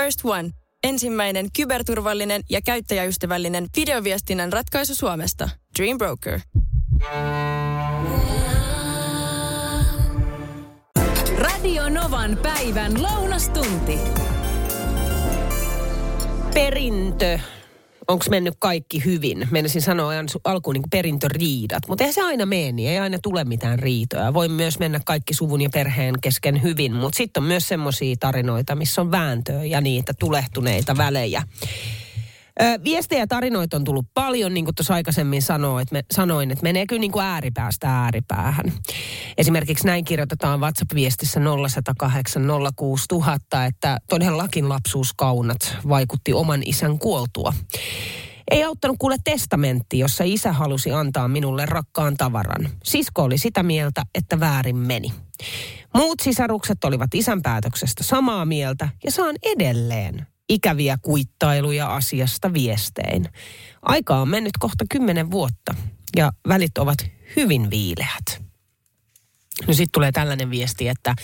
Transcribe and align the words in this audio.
First 0.00 0.20
One. 0.24 0.50
Ensimmäinen 0.84 1.46
kyberturvallinen 1.56 2.42
ja 2.50 2.60
käyttäjäystävällinen 2.62 3.66
videoviestinnän 3.76 4.52
ratkaisu 4.52 4.94
Suomesta. 4.94 5.50
Dream 5.78 5.98
Broker. 5.98 6.40
Radio 11.36 11.88
Novan 11.88 12.38
päivän 12.42 13.02
lounastunti. 13.02 13.98
perintö. 16.54 17.38
Onko 18.10 18.24
mennyt 18.30 18.54
kaikki 18.58 19.04
hyvin? 19.04 19.48
Meinasin 19.50 19.82
sanoa 19.82 20.12
alkuun 20.44 20.74
niin 20.74 20.90
perintöriidat, 20.90 21.88
mutta 21.88 22.04
eihän 22.04 22.14
se 22.14 22.22
aina 22.22 22.46
mene, 22.46 22.72
niin 22.72 22.90
ei 22.90 22.98
aina 22.98 23.18
tule 23.22 23.44
mitään 23.44 23.78
riitoja. 23.78 24.34
Voi 24.34 24.48
myös 24.48 24.78
mennä 24.78 25.00
kaikki 25.06 25.34
suvun 25.34 25.60
ja 25.60 25.68
perheen 25.72 26.14
kesken 26.20 26.62
hyvin, 26.62 26.92
mutta 26.92 27.16
sitten 27.16 27.40
on 27.42 27.46
myös 27.46 27.68
semmoisia 27.68 28.16
tarinoita, 28.20 28.74
missä 28.74 29.00
on 29.00 29.10
vääntöä 29.10 29.64
ja 29.64 29.80
niitä 29.80 30.12
tulehtuneita 30.18 30.96
välejä. 30.96 31.42
Viestejä 32.84 33.22
ja 33.22 33.26
tarinoita 33.26 33.76
on 33.76 33.84
tullut 33.84 34.06
paljon, 34.14 34.54
niin 34.54 34.64
kuin 34.64 34.74
tuossa 34.74 34.94
aikaisemmin 34.94 35.42
sanoin, 35.42 35.82
että, 35.82 35.92
me, 35.92 36.04
sanoin, 36.12 36.50
että 36.50 36.62
menee 36.62 36.86
kyllä 36.86 37.00
niin 37.00 37.12
kuin 37.12 37.24
ääripäästä 37.24 38.02
ääripäähän. 38.02 38.72
Esimerkiksi 39.38 39.86
näin 39.86 40.04
kirjoitetaan 40.04 40.60
WhatsApp-viestissä 40.60 41.40
0108 41.40 42.42
06000, 42.76 43.64
että 43.64 43.98
todellakin 44.08 44.68
lapsuuskaunat 44.68 45.76
vaikutti 45.88 46.32
oman 46.32 46.62
isän 46.66 46.98
kuoltua. 46.98 47.52
Ei 48.50 48.64
auttanut 48.64 48.96
kuule 48.98 49.16
testamentti, 49.24 49.98
jossa 49.98 50.24
isä 50.24 50.52
halusi 50.52 50.92
antaa 50.92 51.28
minulle 51.28 51.66
rakkaan 51.66 52.16
tavaran. 52.16 52.68
Sisko 52.84 53.22
oli 53.22 53.38
sitä 53.38 53.62
mieltä, 53.62 54.02
että 54.14 54.40
väärin 54.40 54.76
meni. 54.76 55.12
Muut 55.94 56.20
sisarukset 56.20 56.84
olivat 56.84 57.14
isän 57.14 57.42
päätöksestä 57.42 58.04
samaa 58.04 58.44
mieltä 58.44 58.88
ja 59.04 59.10
saan 59.10 59.36
edelleen 59.42 60.26
ikäviä 60.50 60.98
kuittailuja 61.02 61.94
asiasta 61.94 62.52
viestein. 62.52 63.28
Aika 63.82 64.16
on 64.16 64.28
mennyt 64.28 64.52
kohta 64.58 64.84
kymmenen 64.90 65.30
vuotta 65.30 65.74
ja 66.16 66.32
välit 66.48 66.78
ovat 66.78 66.98
hyvin 67.36 67.70
viileät. 67.70 68.42
No 69.66 69.74
sitten 69.74 69.92
tulee 69.92 70.12
tällainen 70.12 70.50
viesti, 70.50 70.88
että 70.88 71.14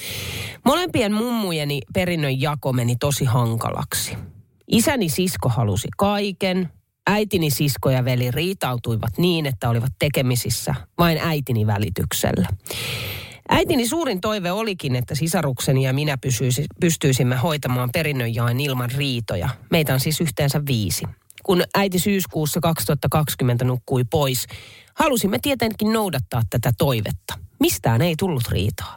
molempien 0.64 1.12
mummujeni 1.12 1.80
perinnön 1.94 2.40
jako 2.40 2.72
meni 2.72 2.96
tosi 2.96 3.24
hankalaksi. 3.24 4.16
Isäni 4.68 5.08
sisko 5.08 5.48
halusi 5.48 5.88
kaiken, 5.96 6.68
äitini 7.06 7.50
sisko 7.50 7.90
ja 7.90 8.04
veli 8.04 8.30
riitautuivat 8.30 9.18
niin, 9.18 9.46
että 9.46 9.68
olivat 9.68 9.92
tekemisissä 9.98 10.74
vain 10.98 11.18
äitini 11.18 11.66
välityksellä. 11.66 12.48
Äitini 13.48 13.88
suurin 13.88 14.20
toive 14.20 14.52
olikin, 14.52 14.96
että 14.96 15.14
sisarukseni 15.14 15.84
ja 15.84 15.92
minä 15.92 16.18
pysyisi, 16.18 16.64
pystyisimme 16.80 17.36
hoitamaan 17.36 17.90
perinnönjaon 17.92 18.60
ilman 18.60 18.90
riitoja. 18.90 19.48
Meitä 19.70 19.94
on 19.94 20.00
siis 20.00 20.20
yhteensä 20.20 20.60
viisi. 20.66 21.04
Kun 21.42 21.62
äiti 21.74 21.98
syyskuussa 21.98 22.60
2020 22.60 23.64
nukkui 23.64 24.04
pois, 24.04 24.46
halusimme 24.94 25.38
tietenkin 25.42 25.92
noudattaa 25.92 26.42
tätä 26.50 26.72
toivetta. 26.78 27.34
Mistään 27.60 28.02
ei 28.02 28.14
tullut 28.18 28.48
riitaa. 28.48 28.96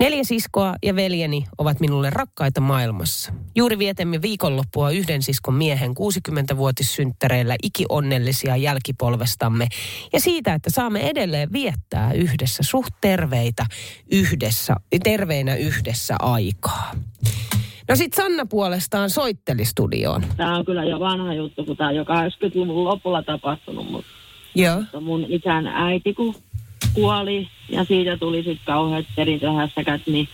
Neljä 0.00 0.24
siskoa 0.24 0.74
ja 0.82 0.96
veljeni 0.96 1.44
ovat 1.58 1.80
minulle 1.80 2.10
rakkaita 2.10 2.60
maailmassa. 2.60 3.32
Juuri 3.56 3.78
vietemme 3.78 4.22
viikonloppua 4.22 4.90
yhden 4.90 5.22
siskon 5.22 5.54
miehen 5.54 5.90
60-vuotissynttäreillä 5.90 7.56
ikionnellisia 7.62 8.56
jälkipolvestamme 8.56 9.68
ja 10.12 10.20
siitä, 10.20 10.54
että 10.54 10.70
saamme 10.70 11.00
edelleen 11.00 11.52
viettää 11.52 12.12
yhdessä 12.12 12.62
suht 12.62 12.94
terveitä 13.00 13.66
yhdessä, 14.12 14.76
terveinä 15.02 15.54
yhdessä 15.54 16.16
aikaa. 16.18 16.92
No 17.88 17.96
sit 17.96 18.12
Sanna 18.12 18.46
puolestaan 18.46 19.10
soitteli 19.10 19.64
studioon. 19.64 20.24
Tämä 20.36 20.56
on 20.56 20.64
kyllä 20.64 20.84
jo 20.84 21.00
vanha 21.00 21.34
juttu, 21.34 21.64
kun 21.64 21.76
tämä 21.76 21.90
on 21.90 21.96
jo 21.96 22.04
80-luvun 22.04 22.84
lopulla 22.84 23.22
tapahtunut, 23.22 23.90
mutta 23.90 24.10
Joo. 24.54 24.82
mun 25.00 25.26
isän 25.28 25.66
äiti 25.66 26.14
kun 26.14 26.34
kuoli 26.94 27.48
ja 27.68 27.84
siitä 27.84 28.16
tuli 28.16 28.36
sitten 28.36 28.66
kauheat 28.66 29.06
perintöhässäkät, 29.16 30.00
niin 30.06 30.28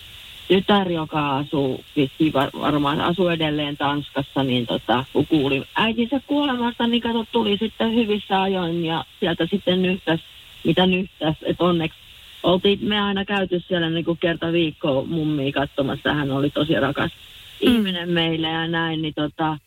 tytär, 0.49 0.91
joka 0.91 1.37
asuu, 1.37 1.84
vissiin 1.97 2.33
var- 2.33 2.50
varmaan 2.61 3.00
asuu 3.00 3.28
edelleen 3.28 3.77
Tanskassa, 3.77 4.43
niin 4.43 4.67
tota, 4.67 5.05
kun 5.12 5.27
kuuli 5.27 5.62
äitinsä 5.75 6.21
kuolemasta, 6.27 6.87
niin 6.87 7.03
kato, 7.03 7.25
tuli 7.33 7.56
sitten 7.59 7.94
hyvissä 7.94 8.43
ajoin 8.43 8.84
ja 8.84 9.05
sieltä 9.21 9.47
sitten 9.50 9.83
nyhtäs, 9.83 10.21
mitä 10.65 10.87
nyhtäs, 10.87 11.37
että 11.43 11.65
onneksi 11.65 11.99
oltiin 12.43 12.78
me 12.83 13.00
aina 13.00 13.25
käyty 13.25 13.62
siellä 13.69 13.91
niin 13.91 14.05
kuin 14.05 14.19
kerta 14.19 14.53
viikkoa 14.53 15.05
mummia 15.05 15.53
katsomassa, 15.53 16.15
hän 16.15 16.31
oli 16.31 16.50
tosi 16.50 16.75
rakas 16.75 17.12
ihminen 17.61 18.11
meille 18.11 18.49
ja 18.49 18.69
näin, 18.69 19.03
niin 19.03 19.15
tota, 19.15 19.59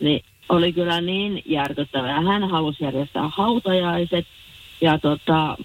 niin 0.00 0.20
oli 0.48 0.72
kyllä 0.72 1.00
niin 1.00 1.42
järkyttävää. 1.46 2.20
Hän 2.20 2.50
halusi 2.50 2.84
järjestää 2.84 3.28
hautajaiset 3.28 4.26
ja 4.80 4.98
tota, 4.98 5.56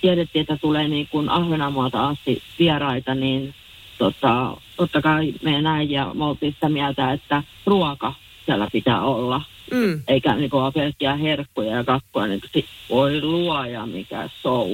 tiedettiin, 0.00 0.40
että 0.40 0.56
tulee 0.56 0.88
niin 0.88 1.08
kuin 1.10 1.28
Ahvenanmaalta 1.28 2.06
asti 2.08 2.42
vieraita, 2.58 3.14
niin 3.14 3.54
tota, 3.98 4.56
totta 4.76 5.02
kai 5.02 5.34
me 5.42 5.62
näin 5.62 5.90
ja 5.90 6.10
me 6.14 6.24
oltiin 6.24 6.52
sitä 6.52 6.68
mieltä, 6.68 7.12
että 7.12 7.42
ruoka 7.66 8.14
siellä 8.46 8.68
pitää 8.72 9.00
olla, 9.02 9.42
Mm. 9.70 10.02
eikä 10.08 10.34
niin 10.34 10.50
kuin 10.50 10.72
pelkkiä 10.72 11.16
herkkuja 11.16 11.76
ja 11.76 11.84
kakkoja, 11.84 12.26
niin 12.26 12.40
kuin, 12.52 12.64
voi 12.90 13.22
luoja 13.22 13.86
mikä 13.86 14.28
show. 14.42 14.70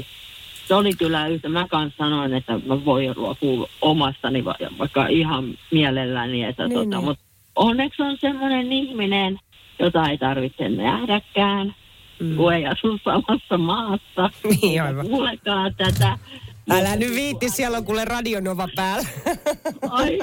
Se 0.68 0.74
oli 0.74 0.90
kyllä 0.98 1.26
yhtä, 1.26 1.48
mä 1.48 1.66
kanssa 1.70 1.96
sanoin, 2.04 2.34
että 2.34 2.60
mä 2.66 2.84
voin 2.84 3.16
ruokua 3.16 3.68
omastani 3.82 4.44
va- 4.44 4.54
vaikka 4.78 5.06
ihan 5.06 5.54
mielelläni, 5.70 6.44
että 6.44 6.68
Niin, 6.68 6.74
tota, 6.78 6.96
niin. 6.96 7.04
mutta 7.04 7.22
onneksi 7.56 8.02
on 8.02 8.16
semmoinen 8.20 8.72
ihminen, 8.72 9.38
jota 9.78 10.08
ei 10.08 10.18
tarvitse 10.18 10.68
nähdäkään. 10.68 11.74
Kun 12.36 12.54
ei 12.54 12.66
asu 12.66 12.98
samassa 13.04 13.58
maassa. 13.58 14.30
Niin, 14.62 14.82
aivan. 14.82 15.08
Kuulekaan 15.08 15.74
tätä. 15.76 16.18
Älä 16.70 16.96
nyt 16.96 17.10
viitti, 17.10 17.50
siellä 17.50 17.78
on 17.78 17.84
kuule 17.84 18.04
radionova 18.04 18.68
päällä. 18.76 19.08
Ai, 19.90 20.18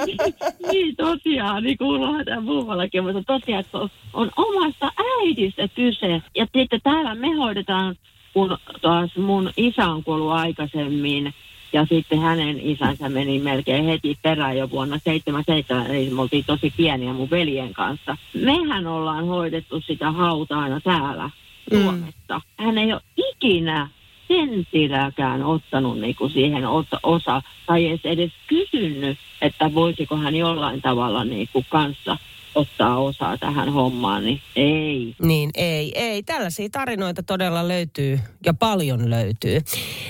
niin 0.72 0.96
tosiaan, 0.96 1.62
niin 1.62 1.78
kuuluu 1.78 2.24
tämä 2.24 2.40
muuallakin, 2.40 3.04
mutta 3.04 3.22
tosiaan, 3.26 3.60
että 3.60 3.78
on, 3.78 3.90
on 4.12 4.30
omasta 4.36 4.92
äidistä 5.20 5.68
kyse. 5.68 6.22
Ja 6.36 6.46
sitten 6.56 6.80
täällä 6.82 7.14
me 7.14 7.34
hoidetaan, 7.34 7.96
kun 8.32 8.58
taas 8.82 9.16
mun 9.16 9.50
isä 9.56 9.86
on 9.86 10.04
kuollut 10.04 10.32
aikaisemmin, 10.32 11.34
ja 11.72 11.86
sitten 11.86 12.20
hänen 12.20 12.60
isänsä 12.60 13.08
meni 13.08 13.38
melkein 13.38 13.84
heti 13.84 14.18
perään 14.22 14.58
jo 14.58 14.70
vuonna 14.70 14.98
77, 15.04 15.86
eli 15.86 16.10
me 16.10 16.20
oltiin 16.20 16.44
tosi 16.44 16.72
pieniä 16.76 17.12
mun 17.12 17.30
veljen 17.30 17.72
kanssa. 17.72 18.16
Mehän 18.34 18.86
ollaan 18.86 19.26
hoidettu 19.26 19.80
sitä 19.80 20.10
hautaa 20.10 20.62
aina 20.62 20.80
täällä 20.80 21.30
Mm. 21.70 21.82
Suomessa. 21.82 22.40
Hän 22.58 22.78
ei 22.78 22.92
ole 22.92 23.00
ikinä 23.16 23.88
sentilläkään 24.28 25.42
ottanut 25.42 26.00
niinku 26.00 26.28
siihen 26.28 26.62
ot- 26.64 26.98
osa 27.02 27.42
tai 27.66 27.86
edes, 27.86 28.00
edes 28.04 28.32
kysynyt, 28.46 29.18
että 29.42 29.74
voisiko 29.74 30.16
hän 30.16 30.34
jollain 30.36 30.82
tavalla 30.82 31.24
niinku 31.24 31.64
kanssa 31.68 32.16
ottaa 32.54 32.98
osaa 32.98 33.38
tähän 33.38 33.72
hommaan, 33.72 34.24
niin 34.24 34.40
ei. 34.56 35.14
Niin, 35.22 35.50
ei, 35.54 35.92
ei. 35.98 36.22
Tällaisia 36.22 36.68
tarinoita 36.72 37.22
todella 37.22 37.68
löytyy 37.68 38.18
ja 38.46 38.54
paljon 38.54 39.10
löytyy. 39.10 39.60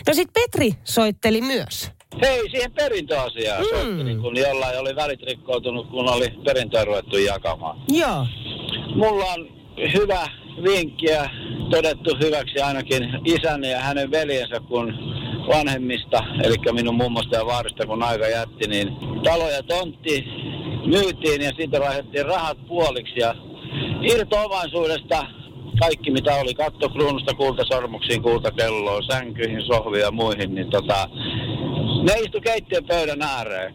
No 0.07 0.15
sit 0.15 0.29
Petri 0.33 0.71
soitteli 0.85 1.41
myös. 1.41 1.91
Hei, 2.23 2.51
siihen 2.51 2.73
perintöasiaan 2.73 3.61
Mm. 3.65 3.67
mm. 3.79 3.81
soittelin, 3.81 4.21
kun 4.21 4.37
jollain 4.37 4.79
oli 4.81 4.97
välit 4.97 5.23
rikkoutunut, 5.23 5.87
kun 5.91 6.09
oli 6.09 6.29
perintöä 6.45 6.85
ruvettu 6.85 7.17
jakamaan. 7.17 7.81
Joo. 7.89 8.27
Mulla 8.95 9.25
on 9.25 9.49
hyvä 9.77 10.29
vinkki 10.62 11.07
ja 11.07 11.31
todettu 11.71 12.17
hyväksi 12.21 12.61
ainakin 12.61 13.09
isäni 13.25 13.71
ja 13.71 13.81
hänen 13.81 14.11
veljensä, 14.11 14.61
kun 14.69 14.95
vanhemmista, 15.49 16.25
eli 16.43 16.57
minun 16.73 16.95
mummosta 16.95 17.37
ja 17.37 17.47
vaarista, 17.47 17.87
kun 17.87 18.03
aika 18.03 18.29
jätti, 18.29 18.69
niin 18.69 18.89
talo 19.25 19.50
ja 19.50 19.62
tontti 19.62 20.25
myytiin 20.87 21.43
ja 21.43 21.50
siitä 21.56 21.81
laitettiin 21.81 22.26
rahat 22.26 22.59
puoliksi 22.69 23.21
ja 23.21 23.35
irto-omaisuudesta 24.03 25.26
kaikki 25.81 26.11
mitä 26.11 26.35
oli, 26.35 26.55
kattokruunusta 26.55 27.35
kultasormuksiin, 27.35 28.23
kultakelloon, 28.23 29.03
sänkyihin, 29.03 29.62
sohviin 29.62 30.00
ja 30.03 30.11
muihin, 30.11 30.55
niin 30.55 30.71
tota, 30.71 31.09
ne 32.03 32.12
istu 32.12 32.41
keittiön 32.41 32.85
pöydän 32.85 33.23
ääreen. 33.23 33.75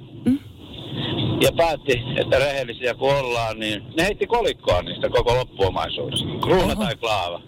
Ja 1.42 1.52
päätti, 1.58 2.02
että 2.22 2.40
rehellisiä 2.40 2.94
kun 2.94 3.16
ollaan, 3.16 3.60
niin 3.60 3.84
ne 3.98 4.04
heitti 4.04 4.28
kolikkoa 4.28 4.82
niistä 4.82 5.10
koko 5.10 5.36
loppuomaisuudesta. 5.36 6.26
Kruuna 6.44 6.74
Oho. 6.74 6.84
tai 6.84 6.96
klaava. 6.96 7.42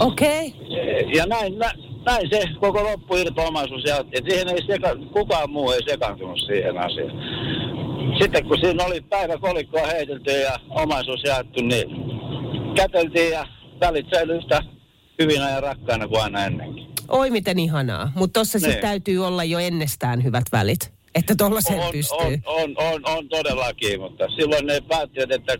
Okei. 0.00 0.54
Ja 1.16 1.26
näin, 1.26 1.58
nä, 1.58 1.72
näin 2.06 2.28
se 2.30 2.42
koko 2.60 2.82
loppu 2.84 3.16
irto-omaisuus 3.16 3.84
jaotti. 3.84 4.18
Et 4.18 4.24
siihen 4.28 4.48
ei 4.48 4.66
seka, 4.66 4.96
kukaan 5.12 5.50
muu 5.50 5.70
ei 5.70 5.80
sekaantunut 5.88 6.38
siihen 6.46 6.78
asiaan. 6.78 7.12
Sitten 8.22 8.44
kun 8.46 8.58
siinä 8.60 8.84
oli 8.84 9.00
päivä 9.00 9.38
kolikkoa 9.38 9.86
heitelty 9.86 10.30
ja 10.30 10.56
omaisuus 10.70 11.22
jaettu, 11.24 11.62
niin 11.62 11.88
käteltiin 12.76 13.30
ja 13.32 13.46
välit 13.80 14.06
säilyi 14.14 14.36
yhtä 14.36 14.62
hyvinä 15.22 15.50
ja 15.50 15.60
rakkaina 15.60 16.08
kuin 16.08 16.22
aina 16.22 16.44
ennenkin. 16.44 16.86
Oi 17.08 17.30
miten 17.30 17.58
ihanaa. 17.58 18.12
Mutta 18.14 18.40
tossa 18.40 18.58
siis 18.58 18.72
Niin. 18.72 18.80
täytyy 18.82 19.26
olla 19.26 19.44
jo 19.44 19.58
ennestään 19.58 20.24
hyvät 20.24 20.44
välit. 20.52 20.92
Että 21.14 21.34
tuollaisen 21.38 21.80
on, 21.80 21.92
pystyy. 21.92 22.18
on, 22.18 22.42
on, 22.46 22.74
on, 22.76 23.16
on, 23.16 23.28
todellakin, 23.28 24.00
mutta 24.00 24.28
silloin 24.28 24.66
ne 24.66 24.80
päättivät, 24.80 25.32
että 25.32 25.56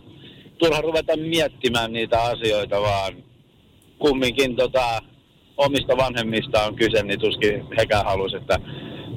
turha 0.57 0.81
ruveta 0.81 1.17
miettimään 1.17 1.93
niitä 1.93 2.23
asioita, 2.23 2.81
vaan 2.81 3.23
kumminkin 3.99 4.55
tota, 4.55 5.01
omista 5.57 5.97
vanhemmista 5.97 6.63
on 6.63 6.75
kyse, 6.75 7.03
niin 7.03 7.19
tuskin 7.19 7.67
hekään 7.79 8.05
halusi, 8.05 8.35
että 8.35 8.59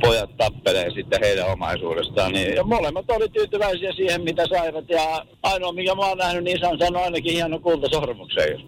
pojat 0.01 0.37
tappelee 0.37 0.91
sitten 0.91 1.21
heidän 1.23 1.53
omaisuudestaan. 1.53 2.33
Niin, 2.33 2.55
ja 2.55 2.65
molemmat 2.65 3.11
oli 3.11 3.29
tyytyväisiä 3.29 3.93
siihen, 3.93 4.23
mitä 4.23 4.47
saivat. 4.49 4.89
Ja 4.89 5.27
ainoa, 5.43 5.73
mikä 5.73 5.95
mä 5.95 6.07
oon 6.07 6.19
nähnyt, 6.19 6.45
niin 6.45 6.67
on 6.67 6.79
saanut 6.79 7.03
ainakin 7.03 7.33
hieno 7.33 7.59
kultasormuksen. 7.59 8.61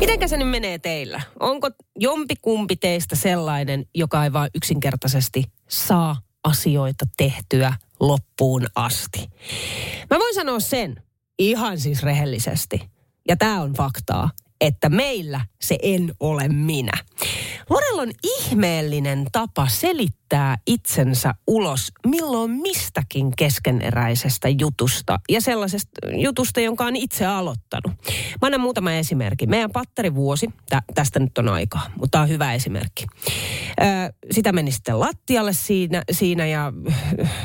Mitenkä 0.00 0.28
se 0.28 0.36
nyt 0.36 0.50
menee 0.50 0.78
teillä? 0.78 1.20
Onko 1.40 1.70
jompi 1.98 2.34
kumpi 2.42 2.76
teistä 2.76 3.16
sellainen, 3.16 3.86
joka 3.94 4.24
ei 4.24 4.32
vain 4.32 4.50
yksinkertaisesti 4.54 5.44
saa 5.68 6.16
asioita 6.44 7.04
tehtyä 7.16 7.72
loppuun 8.00 8.66
asti? 8.74 9.30
Mä 10.10 10.18
voin 10.18 10.34
sanoa 10.34 10.60
sen 10.60 11.02
ihan 11.38 11.80
siis 11.80 12.02
rehellisesti, 12.02 12.90
ja 13.28 13.36
tämä 13.36 13.60
on 13.60 13.72
faktaa, 13.72 14.30
että 14.60 14.88
meillä 14.88 15.40
se 15.60 15.78
en 15.82 16.12
ole 16.20 16.48
minä. 16.48 16.92
Lorella 17.70 18.02
on 18.02 18.10
ihmeellinen 18.24 19.26
tapa 19.32 19.68
selittää 19.68 20.56
itsensä 20.66 21.34
ulos 21.46 21.92
milloin 22.06 22.50
mistäkin 22.50 23.32
keskeneräisestä 23.36 24.48
jutusta 24.48 25.20
ja 25.28 25.40
sellaisesta 25.40 25.90
jutusta, 26.16 26.60
jonka 26.60 26.84
on 26.84 26.96
itse 26.96 27.26
aloittanut. 27.26 27.92
Mä 28.42 28.46
annan 28.46 28.60
muutama 28.60 28.92
esimerkki. 28.92 29.46
Meidän 29.46 29.70
patterivuosi, 29.70 30.48
tä, 30.68 30.82
tästä 30.94 31.18
nyt 31.20 31.38
on 31.38 31.48
aikaa, 31.48 31.86
mutta 31.90 32.08
tämä 32.10 32.22
on 32.22 32.28
hyvä 32.28 32.54
esimerkki. 32.54 33.06
Ö, 33.80 33.84
sitä 34.30 34.52
meni 34.52 34.72
sitten 34.72 35.00
lattialle 35.00 35.52
siinä, 35.52 36.02
siinä 36.10 36.46
ja 36.46 36.72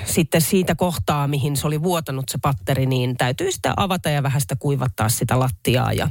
sitten 0.06 0.42
siitä 0.42 0.76
kohtaa, 0.76 1.28
mihin 1.28 1.58
se 1.58 1.68
oli 1.68 1.84
vuotanut 1.84 2.26
se 2.30 2.38
patteri, 2.42 2.86
niin 2.86 3.18
täytyy 3.18 3.52
sitä 3.52 3.74
avata 3.78 4.10
ja 4.10 4.24
vähän 4.24 4.42
sitä 4.42 4.56
kuivattaa 4.56 5.10
sitä 5.10 5.40
lattiaa. 5.40 5.94
Ja 5.94 6.10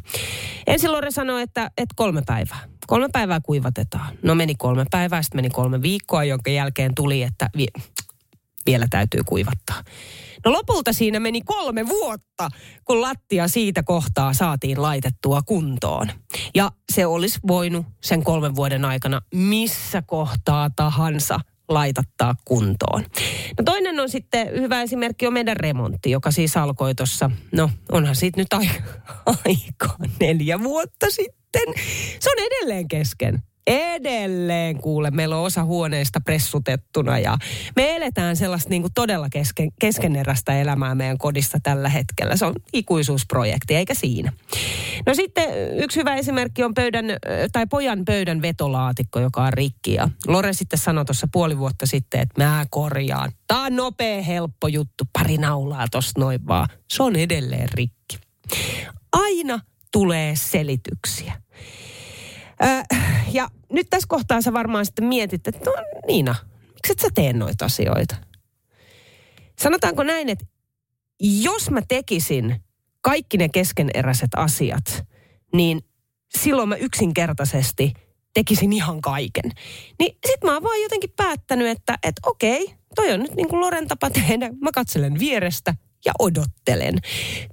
ensin 0.67 0.93
Lore 0.93 1.11
sanoi, 1.11 1.43
että, 1.43 1.71
että 1.79 1.95
kolme 1.97 2.23
päivää. 2.27 2.61
Kolme 2.87 3.09
päivää 3.13 3.41
kuivatetaan. 3.41 4.04
No 4.23 4.35
meni 4.35 4.55
kolme 4.55 4.85
päivää, 4.91 5.23
sitten 5.23 5.39
meni 5.39 5.51
kolme 5.51 5.83
viikkoa, 5.83 6.25
jonka 6.25 6.51
jälkeen 6.51 6.95
tuli, 6.95 7.23
että 7.23 7.51
vi- 7.57 7.83
vielä 8.67 8.87
täytyy 8.91 9.21
kuivattaa. 9.27 9.83
No 10.45 10.53
lopulta 10.53 10.93
siinä 10.93 11.21
meni 11.21 11.43
kolme 11.43 11.89
vuotta, 11.89 12.49
kun 12.85 13.01
lattia 13.01 13.49
siitä 13.49 13.83
kohtaa 13.83 14.33
saatiin 14.33 14.83
laitettua 14.83 15.43
kuntoon. 15.43 16.09
Ja 16.55 16.71
se 16.93 17.07
olisi 17.07 17.39
voinut 17.47 17.87
sen 18.03 18.25
kolmen 18.25 18.55
vuoden 18.55 18.85
aikana 18.85 19.21
missä 19.35 20.03
kohtaa 20.03 20.71
tahansa 20.77 21.41
laitattaa 21.69 22.35
kuntoon. 22.45 23.05
No 23.59 23.65
toinen 23.65 24.01
on 24.01 24.09
sitten, 24.09 24.49
hyvä 24.51 24.83
esimerkki 24.83 25.27
on 25.27 25.33
meidän 25.33 25.57
remontti, 25.57 26.11
joka 26.11 26.31
siis 26.31 26.57
alkoi 26.57 26.95
tuossa, 26.95 27.31
no 27.53 27.71
onhan 27.93 28.17
siitä 28.17 28.41
nyt 28.41 28.53
aika, 28.53 28.75
aikaa, 29.47 29.97
neljä 30.21 30.63
vuotta 30.63 31.07
sitten. 31.11 31.75
Se 32.21 32.31
on 32.31 32.47
edelleen 32.47 32.89
kesken. 32.89 33.43
Edelleen 33.67 34.79
kuule, 34.79 35.11
meillä 35.11 35.37
on 35.37 35.45
osa 35.45 35.65
huoneista 35.65 36.21
pressutettuna 36.21 37.19
ja 37.19 37.39
me 37.77 37.97
eletään 37.97 38.37
sellaista 38.37 38.71
niin 38.71 38.83
kuin 38.83 38.93
todella 38.95 39.29
kesken, 39.29 39.73
keskeneräistä 39.81 40.61
elämää 40.61 40.95
meidän 40.95 41.19
kodissa 41.19 41.59
tällä 41.63 41.89
hetkellä. 41.89 42.37
Se 42.37 42.47
on 42.47 42.55
ikuisuusprojekti, 42.73 43.75
eikä 43.75 43.95
siinä. 43.95 44.33
No 45.07 45.15
sitten 45.15 45.79
yksi 45.79 46.01
hyvä 46.01 46.15
esimerkki 46.15 46.65
on 46.65 46.75
pöydän, 46.75 47.05
tai 47.53 47.67
pojan 47.67 48.05
pöydän 48.05 48.43
vetolaatikko, 48.43 49.21
joka 49.21 49.43
on 49.43 49.53
rikki. 49.53 49.95
Ja 49.95 50.09
Lore 50.27 50.53
sitten 50.53 50.79
sanoi 50.79 51.05
tuossa 51.05 51.29
puoli 51.33 51.59
vuotta 51.59 51.87
sitten, 51.87 52.21
että 52.21 52.45
mä 52.45 52.67
korjaan. 52.71 53.33
Tämä 53.47 53.65
on 53.65 53.77
nopea, 53.77 54.23
helppo 54.23 54.69
juttu, 54.69 55.05
pari 55.13 55.39
naulaa 55.39 55.87
tosta 55.91 56.21
noin 56.21 56.47
vaan. 56.47 56.69
Se 56.91 57.03
on 57.03 57.17
edelleen 57.17 57.69
rikki. 57.75 58.19
Aina 59.13 59.61
tulee 59.93 60.37
selityksiä. 60.37 61.33
Ja 63.33 63.49
nyt 63.73 63.87
tässä 63.91 64.07
kohtaa 64.09 64.41
sä 64.41 64.53
varmaan 64.53 64.87
sitten 64.87 65.05
mietit, 65.05 65.49
että 65.49 65.71
no 65.71 65.77
Niina, 66.07 66.35
miksi 66.69 66.93
et 66.93 66.99
sä 66.99 67.09
tee 67.15 67.33
noita 67.33 67.65
asioita? 67.65 68.17
Sanotaanko 69.59 70.03
näin, 70.03 70.29
että 70.29 70.45
jos 71.21 71.71
mä 71.71 71.83
tekisin 71.89 72.57
kaikki 73.01 73.37
ne 73.37 73.49
keskeneräiset 73.49 74.31
asiat, 74.37 75.05
niin 75.55 75.81
silloin 76.39 76.69
mä 76.69 76.77
yksinkertaisesti 76.77 77.93
tekisin 78.35 78.73
ihan 78.73 79.01
kaiken. 79.01 79.51
Niin 79.99 80.19
sit 80.27 80.45
mä 80.45 80.53
oon 80.53 80.63
vaan 80.63 80.83
jotenkin 80.83 81.11
päättänyt, 81.17 81.69
että, 81.69 81.99
että 82.03 82.23
okei, 82.27 82.75
toi 82.95 83.13
on 83.13 83.21
nyt 83.21 83.35
niin 83.35 83.49
kuin 83.49 83.61
Loren 83.61 83.89
tapa 83.89 84.11
tehdä. 84.11 84.51
Mä 84.61 84.71
katselen 84.75 85.19
vierestä 85.19 85.75
ja 86.05 86.13
odottelen. 86.19 86.95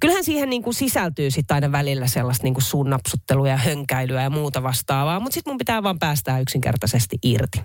Kyllähän 0.00 0.24
siihen 0.24 0.50
niin 0.50 0.62
kuin 0.62 0.74
sisältyy 0.74 1.30
sitten 1.30 1.54
aina 1.54 1.72
välillä 1.72 2.06
sellaista 2.06 2.44
niin 2.44 2.54
kuin 2.54 3.48
ja 3.48 3.56
hönkäilyä 3.56 4.22
ja 4.22 4.30
muuta 4.30 4.62
vastaavaa, 4.62 5.20
mutta 5.20 5.34
sitten 5.34 5.50
mun 5.50 5.58
pitää 5.58 5.82
vaan 5.82 5.98
päästää 5.98 6.40
yksinkertaisesti 6.40 7.16
irti. 7.22 7.60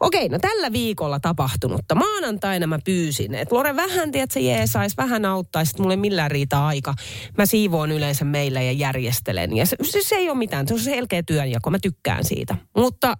Okei, 0.00 0.28
no 0.28 0.38
tällä 0.38 0.72
viikolla 0.72 1.20
tapahtunutta. 1.20 1.94
Maanantaina 1.94 2.66
mä 2.66 2.78
pyysin, 2.84 3.34
että 3.34 3.54
Lore 3.54 3.76
vähän, 3.76 4.12
tiedät, 4.12 4.30
se 4.30 4.40
jeesaisi, 4.40 4.96
vähän 4.96 5.24
auttaisi, 5.24 5.70
että 5.70 5.82
mulle 5.82 5.96
millään 5.96 6.30
riitä 6.30 6.66
aika. 6.66 6.94
Mä 7.38 7.46
siivoon 7.46 7.92
yleensä 7.92 8.24
meillä 8.24 8.62
ja 8.62 8.72
järjestelen. 8.72 9.56
Ja 9.56 9.66
se, 9.66 9.76
se, 9.82 10.02
se 10.02 10.14
ei 10.14 10.30
ole 10.30 10.38
mitään, 10.38 10.68
se 10.68 10.74
on 10.74 10.80
selkeä 10.80 11.22
työnjako, 11.22 11.70
mä 11.70 11.78
tykkään 11.78 12.24
siitä. 12.24 12.56
Mutta 12.76 13.14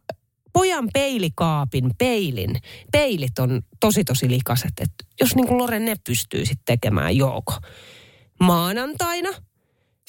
pojan 0.52 0.88
peilikaapin 0.92 1.90
peilin, 1.98 2.56
peilit 2.92 3.38
on 3.38 3.62
tosi 3.80 4.04
tosi 4.04 4.30
likaset. 4.30 4.72
Että 4.80 5.04
jos 5.20 5.36
niin 5.36 5.46
kuin 5.46 5.58
Lore 5.58 5.78
ne 5.78 5.96
pystyy 6.06 6.46
sitten 6.46 6.64
tekemään 6.64 7.16
joko. 7.16 7.52
Maanantaina 8.40 9.30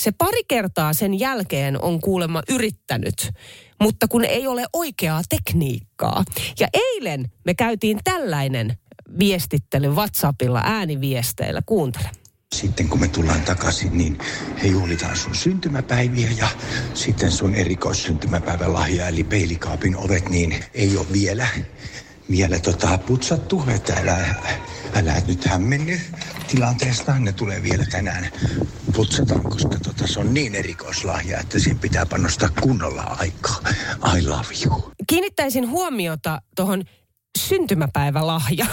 se 0.02 0.12
pari 0.12 0.42
kertaa 0.48 0.94
sen 0.94 1.20
jälkeen 1.20 1.82
on 1.82 2.02
kuulemma 2.02 2.42
yrittänyt, 2.50 3.32
mutta 3.82 4.08
kun 4.08 4.26
ei 4.26 4.48
ole 4.48 4.66
oikeaa 4.74 5.22
tekniikkaa. 5.30 6.24
Ja 6.60 6.68
eilen 6.74 7.32
me 7.46 7.54
käytiin 7.54 8.00
tällainen 8.04 8.78
viestittely 9.20 9.90
WhatsAppilla 9.90 10.62
ääniviesteillä. 10.66 11.62
Kuuntele. 11.66 12.21
Sitten 12.56 12.90
kun 12.90 13.00
me 13.00 13.08
tullaan 13.08 13.42
takaisin, 13.42 13.98
niin 13.98 14.18
he 14.64 14.68
juhlitaan 14.68 15.18
sun 15.18 15.36
syntymäpäiviä 15.36 16.30
ja 16.38 16.48
sitten 16.94 17.32
sun 17.32 17.56
erikoissyntymäpäivän 17.56 18.74
lahja 18.74 19.08
eli 19.08 19.24
peilikaapin 19.24 19.98
ovet, 19.98 20.30
niin 20.30 20.64
ei 20.74 20.98
ole 20.98 21.06
vielä, 21.14 21.48
vielä 22.32 22.60
tota 22.60 22.98
putsattu, 22.98 23.64
että 23.68 23.94
älä, 23.94 24.36
älä 24.96 25.22
nyt 25.28 25.46
hämmenny 25.46 26.00
tilanteesta. 26.48 27.20
Ne 27.20 27.32
tulee 27.32 27.64
vielä 27.64 27.86
tänään 27.92 28.32
putsataan, 28.96 29.44
koska 29.44 29.78
tota, 29.84 30.08
se 30.08 30.20
on 30.20 30.34
niin 30.34 30.56
erikoislahja, 30.56 31.40
että 31.40 31.60
siihen 31.60 31.80
pitää 31.80 32.06
panostaa 32.06 32.50
kunnolla 32.62 33.02
aikaa. 33.04 33.60
I 34.18 34.28
love 34.28 34.48
you. 34.66 34.92
Kiinnittäisin 35.08 35.70
huomiota 35.70 36.42
tuohon 36.56 36.84
syntymäpäivälahja. 37.40 38.66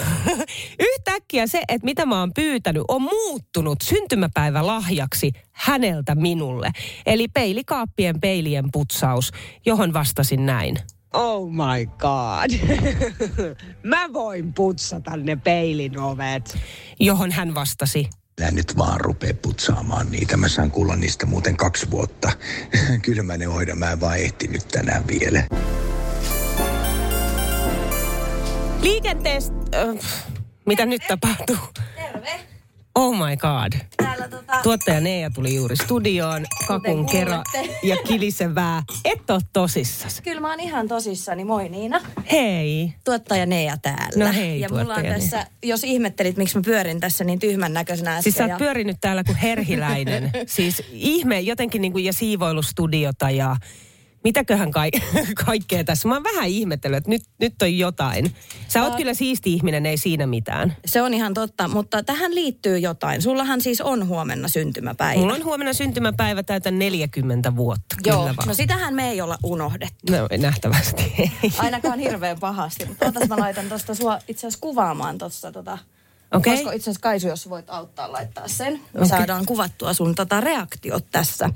Yhtäkkiä 0.89 1.47
se, 1.47 1.61
että 1.67 1.85
mitä 1.85 2.05
mä 2.05 2.19
oon 2.19 2.31
pyytänyt, 2.35 2.83
on 2.87 3.01
muuttunut 3.01 3.81
syntymäpäivälahjaksi 3.81 5.31
häneltä 5.51 6.15
minulle. 6.15 6.71
Eli 7.05 7.27
peilikaappien 7.27 8.19
peilien 8.19 8.65
putsaus, 8.71 9.31
johon 9.65 9.93
vastasin 9.93 10.45
näin. 10.45 10.77
Oh 11.13 11.51
my 11.51 11.85
god. 11.97 12.77
Mä 13.83 14.13
voin 14.13 14.53
putsata 14.53 15.17
ne 15.17 15.35
peilin 15.35 15.99
ovet. 15.99 16.57
Johon 16.99 17.31
hän 17.31 17.55
vastasi. 17.55 18.09
Älä 18.41 18.51
nyt 18.51 18.77
vaan 18.77 19.01
rupee 19.01 19.33
putsaamaan 19.33 20.11
niitä. 20.11 20.37
Mä 20.37 20.47
saan 20.47 20.71
kuulla 20.71 20.95
niistä 20.95 21.25
muuten 21.25 21.57
kaksi 21.57 21.91
vuotta. 21.91 22.31
Kyllä 23.05 23.23
mä 23.23 23.37
ne 23.37 23.45
hoidan, 23.45 23.79
mä 23.79 23.91
en 23.91 23.99
vaan 23.99 24.17
ehtinyt 24.17 24.67
tänään 24.67 25.07
vielä. 25.07 25.43
Liikenteestä... 28.81 29.55
Äh, 29.75 29.95
mitä 30.65 30.85
nyt 30.85 31.01
tapahtuu? 31.07 31.57
Terve. 31.95 32.39
Oh 32.95 33.15
my 33.15 33.37
god. 33.37 33.79
Täällä 33.97 34.27
tota... 34.27 34.53
Tuottaja 34.63 35.01
Neija 35.01 35.29
tuli 35.29 35.55
juuri 35.55 35.75
studioon, 35.75 36.45
kakun 36.67 37.05
kera 37.05 37.43
kuulette. 37.51 37.87
ja 37.87 37.97
kilisevää. 38.07 38.83
Et 39.05 39.29
oo 39.29 39.39
tosissas. 39.53 40.21
Kyllä 40.21 40.41
mä 40.41 40.49
oon 40.49 40.59
ihan 40.59 40.87
tosissani. 40.87 41.43
Moi 41.45 41.69
Niina. 41.69 42.01
Hei. 42.31 42.93
Tuottaja 43.03 43.45
Nea 43.45 43.77
täällä. 43.77 44.25
No 44.25 44.33
hei, 44.33 44.59
Ja 44.59 44.69
mulla 44.69 44.95
on 44.95 45.03
Nea. 45.03 45.13
tässä, 45.13 45.47
jos 45.63 45.83
ihmettelit, 45.83 46.37
miksi 46.37 46.57
mä 46.57 46.61
pyörin 46.65 46.99
tässä 46.99 47.23
niin 47.23 47.39
tyhmän 47.39 47.73
näköisenä 47.73 48.11
äsken. 48.11 48.23
Siis 48.23 48.35
sä 48.35 48.43
ja... 48.43 48.47
oot 48.53 48.57
pyörinyt 48.57 48.97
täällä 49.01 49.23
kuin 49.23 49.37
herhiläinen. 49.37 50.31
siis 50.47 50.83
ihme 50.91 51.39
jotenkin 51.39 51.81
niin 51.81 51.91
kuin 51.91 52.05
ja 52.05 52.13
siivoilustudiota 52.13 53.29
ja 53.29 53.55
Mitäköhän 54.23 54.71
ka- 54.71 54.81
kaikkea 55.45 55.83
tässä? 55.83 56.07
Mä 56.07 56.13
oon 56.13 56.23
vähän 56.23 56.45
ihmetellyt, 56.49 56.97
että 56.97 57.09
nyt, 57.09 57.21
nyt 57.39 57.61
on 57.61 57.77
jotain. 57.77 58.35
Sä 58.67 58.83
oot 58.83 58.95
kyllä 58.95 59.13
siisti 59.13 59.53
ihminen, 59.53 59.85
ei 59.85 59.97
siinä 59.97 60.27
mitään. 60.27 60.75
Se 60.85 61.01
on 61.01 61.13
ihan 61.13 61.33
totta, 61.33 61.67
mutta 61.67 62.03
tähän 62.03 62.35
liittyy 62.35 62.77
jotain. 62.77 63.21
Sullahan 63.21 63.61
siis 63.61 63.81
on 63.81 64.07
huomenna 64.07 64.47
syntymäpäivä. 64.47 65.19
Mulla 65.21 65.33
on 65.33 65.43
huomenna 65.43 65.73
syntymäpäivä, 65.73 66.43
täytän 66.43 66.79
40 66.79 67.55
vuotta. 67.55 67.95
Joo, 68.05 68.23
vaan. 68.23 68.35
no 68.47 68.53
sitähän 68.53 68.93
me 68.93 69.09
ei 69.09 69.21
olla 69.21 69.37
unohdettu. 69.43 70.13
No, 70.13 70.27
nähtävästi 70.37 71.13
ei. 71.17 71.51
Ainakaan 71.57 71.99
hirveän 71.99 72.39
pahasti. 72.39 72.85
Mutta 72.85 73.05
otas 73.05 73.29
mä 73.29 73.37
laitan 73.37 73.69
tuosta 73.69 73.95
sua 73.95 74.19
itse 74.27 74.47
asiassa 74.47 74.61
kuvaamaan 74.61 75.17
tuossa 75.17 75.51
tota... 75.51 75.77
Okei. 76.33 76.51
Olisiko 76.53 76.71
itse 76.71 76.83
asiassa 76.83 77.01
Kaisu, 77.01 77.27
jos 77.27 77.49
voit 77.49 77.69
auttaa 77.69 78.11
laittaa 78.11 78.47
sen? 78.47 78.73
Me 78.73 78.79
Okei. 78.95 79.07
saadaan 79.09 79.45
kuvattua 79.45 79.93
sun 79.93 80.15
tota 80.15 80.41
reaktiot 80.41 81.05
tässä. 81.11 81.49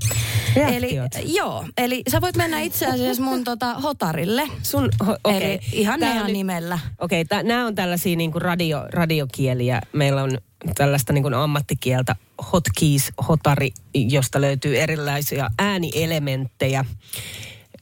Reaktiot? 0.56 1.14
Eli, 1.16 1.34
joo, 1.34 1.64
eli 1.78 2.02
sä 2.08 2.20
voit 2.20 2.36
mennä 2.36 2.60
itse 2.60 2.86
asiassa 2.86 3.22
mun 3.22 3.44
tota 3.44 3.74
hotarille. 3.74 4.48
Sun, 4.62 4.88
ho, 5.06 5.16
okei. 5.24 5.52
Eli 5.52 5.60
ihan 5.72 6.00
Tää 6.00 6.22
nyt- 6.22 6.32
nimellä. 6.32 6.78
Okei, 6.98 7.20
okay, 7.22 7.42
nämä 7.42 7.66
on 7.66 7.74
tällaisia 7.74 8.16
niinku 8.16 8.38
radio, 8.38 8.84
radiokieliä. 8.92 9.80
Meillä 9.92 10.22
on 10.22 10.38
tällaista 10.74 11.12
niinku 11.12 11.34
ammattikieltä 11.36 12.16
hotkeys, 12.52 13.12
hotari, 13.28 13.70
josta 13.94 14.40
löytyy 14.40 14.78
erilaisia 14.78 15.50
äänielementtejä. 15.58 16.84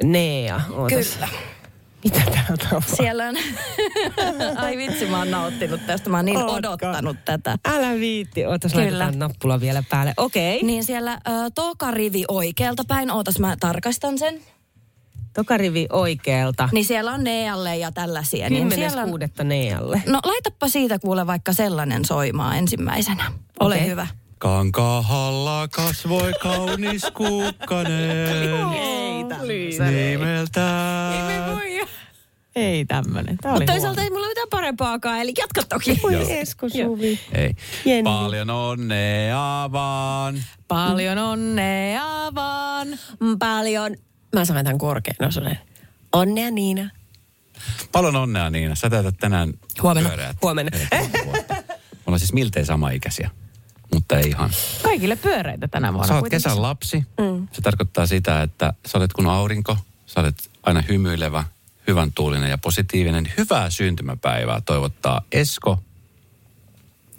Nea, 0.03 0.61
ootas. 0.71 1.07
Kyllä. 1.09 1.29
Mitä 2.05 2.21
täältä 2.31 2.69
on? 2.73 2.83
Siellä 2.97 3.25
on... 3.29 3.37
Ai 4.65 4.77
vitsi, 4.77 5.07
mä 5.07 5.19
oon 5.19 5.31
nauttinut 5.31 5.87
tästä. 5.87 6.11
Mä 6.11 6.17
oon 6.17 6.25
niin 6.25 6.39
Ootko? 6.39 6.55
odottanut 6.55 7.17
tätä. 7.25 7.59
Älä 7.65 7.95
viitti. 7.95 8.47
Ootas, 8.47 8.73
Kyllä. 8.73 8.85
laitetaan 8.85 9.19
nappula 9.19 9.61
vielä 9.61 9.83
päälle. 9.91 10.15
Okei. 10.17 10.57
Okay. 10.57 10.67
Niin 10.67 10.85
siellä 10.85 11.13
ö, 11.13 11.31
toka 11.55 11.91
rivi 11.91 12.25
oikealta 12.29 12.85
päin, 12.89 13.11
ootas 13.11 13.39
mä 13.39 13.57
tarkastan 13.61 14.19
sen. 14.19 14.41
Toka 15.35 15.57
rivi 15.57 15.87
oikealta. 15.93 16.69
Niin 16.73 16.85
siellä 16.85 17.13
on 17.13 17.25
Nealle 17.25 17.77
ja 17.77 17.93
tällaisia. 17.93 18.51
Niin 18.51 18.73
siellä 18.73 19.03
on... 19.03 19.09
kuudetta 19.09 19.45
Nealle. 19.45 20.03
No 20.07 20.21
laitappa 20.25 20.69
siitä 20.69 20.99
kuule 20.99 21.27
vaikka 21.27 21.53
sellainen 21.53 22.05
soimaan 22.05 22.59
ensimmäisenä. 22.59 23.33
Ole 23.61 23.75
Okei. 23.75 23.89
hyvä. 23.89 24.07
Kankaahalla 24.39 25.69
kasvoi 25.69 26.33
kaunis 26.43 27.03
kukkanen 27.15 28.69
nimeltään. 29.81 31.13
Ei 31.13 31.21
tämmönen. 31.35 31.72
Tää 32.89 33.03
oli 33.11 33.37
Mutta 33.45 33.73
toisaalta 33.73 34.03
ei 34.03 34.11
mulla 34.11 34.29
mitään 34.29 34.49
parempaakaan, 34.51 35.21
eli 35.21 35.33
jatka 35.39 35.63
toki. 35.69 36.01
Voi 36.03 36.33
Esko 36.39 36.69
Suvi. 36.69 37.21
Ei. 37.33 37.55
Jenni. 37.85 38.11
Paljon 38.11 38.51
onnea 38.51 39.69
vaan. 39.73 40.45
Paljon 40.69 41.19
onnea 41.19 42.35
vaan. 42.35 42.89
Paljon. 43.39 43.97
Mä 44.37 44.45
sanon 44.45 44.65
tämän 44.65 44.79
korkean 44.79 45.29
osuuden. 45.29 45.59
Onnea 46.13 46.51
Niina. 46.51 46.91
Paljon 47.93 48.17
onnea 48.17 48.51
Niina. 48.51 48.75
Sä 48.75 48.91
täytät 48.91 49.15
tänään 49.21 49.53
Huomenna. 49.83 50.09
pyöreät 50.11 50.37
Huomenna. 50.43 50.79
40 50.79 51.19
vuotta. 51.25 51.55
Me 51.75 52.07
ollaan 52.07 52.19
siis 52.19 52.33
miltei 52.33 52.65
sama 52.65 52.91
ikäisiä, 52.91 53.31
mutta 53.95 54.19
ei 54.19 54.29
ihan. 54.29 54.51
Kaikille 54.83 55.17
pyöreitä 55.17 55.69
tänä 55.69 55.93
vuonna. 55.93 56.09
Sä 56.09 56.15
oot 56.15 56.29
kesän 56.29 56.63
lapsi. 56.63 57.05
Mm. 57.21 57.49
Se 57.53 57.63
tarkoittaa 57.63 58.07
sitä, 58.07 58.43
että 58.43 58.73
sä 58.87 58.99
olet 58.99 59.13
kun 59.13 59.27
aurinko. 59.27 59.77
Sä 60.07 60.21
olet 60.21 60.51
aina 60.63 60.83
hymyilevä, 60.89 61.45
hyvän 61.87 62.13
tuulinen 62.13 62.51
ja 62.51 62.59
positiivinen. 62.59 63.33
Hyvää 63.39 63.71
syntymäpäivää 63.71 64.61
toivottaa 64.61 65.23
Esko. 65.33 65.79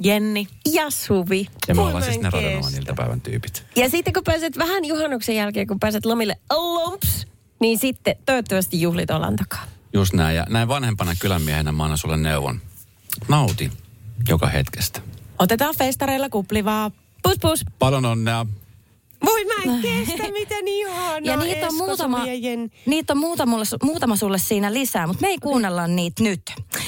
Jenni. 0.03 0.47
Ja 0.73 0.89
Suvi. 0.89 1.47
Ja 1.67 1.75
me 1.75 1.81
ollaan 1.81 2.03
siis 2.03 2.19
ne 2.19 2.29
iltapäivän 2.77 3.21
tyypit. 3.21 3.65
Ja 3.75 3.89
sitten 3.89 4.13
kun 4.13 4.23
pääset 4.23 4.57
vähän 4.57 4.85
juhannuksen 4.85 5.35
jälkeen, 5.35 5.67
kun 5.67 5.79
pääset 5.79 6.05
lomille 6.05 6.35
lomps, 6.51 7.27
niin 7.59 7.79
sitten 7.79 8.15
toivottavasti 8.25 8.81
juhlit 8.81 9.11
Olan 9.11 9.35
takaa. 9.35 9.63
Just 9.93 10.13
näin. 10.13 10.35
Ja 10.35 10.45
näin 10.49 10.67
vanhempana 10.67 11.15
kylänmiehenä 11.19 11.71
mä 11.71 11.83
annan 11.83 11.97
sulle 11.97 12.17
neuvon. 12.17 12.61
Nauti 13.27 13.71
joka 14.29 14.47
hetkestä. 14.47 15.01
Otetaan 15.39 15.75
festareilla 15.77 16.29
kuplivaa. 16.29 16.91
Pus 17.23 17.35
pus. 17.41 17.65
Paljon 17.79 18.05
onnea. 18.05 18.45
Voi 19.25 19.45
mä 19.45 19.73
en 19.73 19.81
kestä, 19.81 20.31
miten 20.31 20.67
ihanaa. 20.67 21.19
Ja 21.23 21.37
niitä 21.37 21.67
on, 21.67 21.73
Esko, 21.73 21.85
muutama, 21.85 22.17
Suvi 22.17 22.29
ja 22.29 22.49
Jenni. 22.49 22.69
niitä 22.85 23.13
on 23.13 23.17
muutama, 23.17 23.57
muutama 23.83 24.15
sulle 24.15 24.37
siinä 24.37 24.73
lisää, 24.73 25.07
mutta 25.07 25.21
me 25.21 25.27
ei 25.27 25.37
kuunnella 25.37 25.87
niitä 25.87 26.23
nyt. 26.23 26.41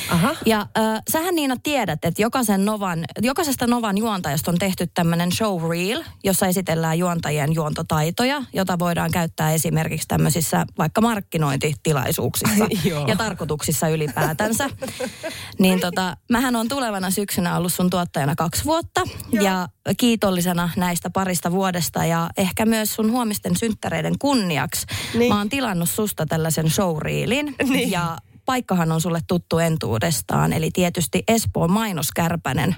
Aha. 0.09 0.35
Ja 0.45 0.67
äh, 0.77 1.01
sähän 1.11 1.35
Niina 1.35 1.55
tiedät, 1.63 2.05
että 2.05 2.21
jokaisen 2.21 2.65
Novan, 2.65 3.05
jokaisesta 3.21 3.67
Novan 3.67 3.97
juontajasta 3.97 4.51
on 4.51 4.57
tehty 4.57 4.87
tämmöinen 4.93 5.31
show 5.31 5.69
reel, 5.69 6.03
jossa 6.23 6.47
esitellään 6.47 6.99
juontajien 6.99 7.53
juontotaitoja, 7.53 8.43
jota 8.53 8.79
voidaan 8.79 9.11
käyttää 9.11 9.53
esimerkiksi 9.53 10.07
tämmöisissä 10.07 10.65
vaikka 10.77 11.01
markkinointitilaisuuksissa 11.01 12.67
ja 13.07 13.15
tarkoituksissa 13.15 13.87
ylipäätänsä. 13.87 14.69
niin 15.59 15.79
tota, 15.79 16.17
mähän 16.31 16.55
on 16.55 16.67
tulevana 16.67 17.11
syksynä 17.11 17.57
ollut 17.57 17.73
sun 17.73 17.89
tuottajana 17.89 18.35
kaksi 18.35 18.65
vuotta 18.65 19.01
ja 19.31 19.67
kiitollisena 19.97 20.69
näistä 20.77 21.09
parista 21.09 21.51
vuodesta 21.51 22.05
ja 22.05 22.24
ehkä 22.37 22.65
myös 22.65 22.95
sun 22.95 23.11
huomisten 23.11 23.57
synttäreiden 23.57 24.19
kunniaksi. 24.19 24.85
Niin. 25.13 25.33
Mä 25.33 25.37
oon 25.37 25.49
tilannut 25.49 25.89
susta 25.89 26.25
tällaisen 26.25 26.69
showreelin 26.69 27.55
Niin. 27.69 27.91
ja 27.91 28.17
paikkahan 28.45 28.91
on 28.91 29.01
sulle 29.01 29.19
tuttu 29.27 29.57
entuudestaan, 29.57 30.53
eli 30.53 30.69
tietysti 30.73 31.23
Espoon 31.27 31.71
mainoskärpänen 31.71 32.75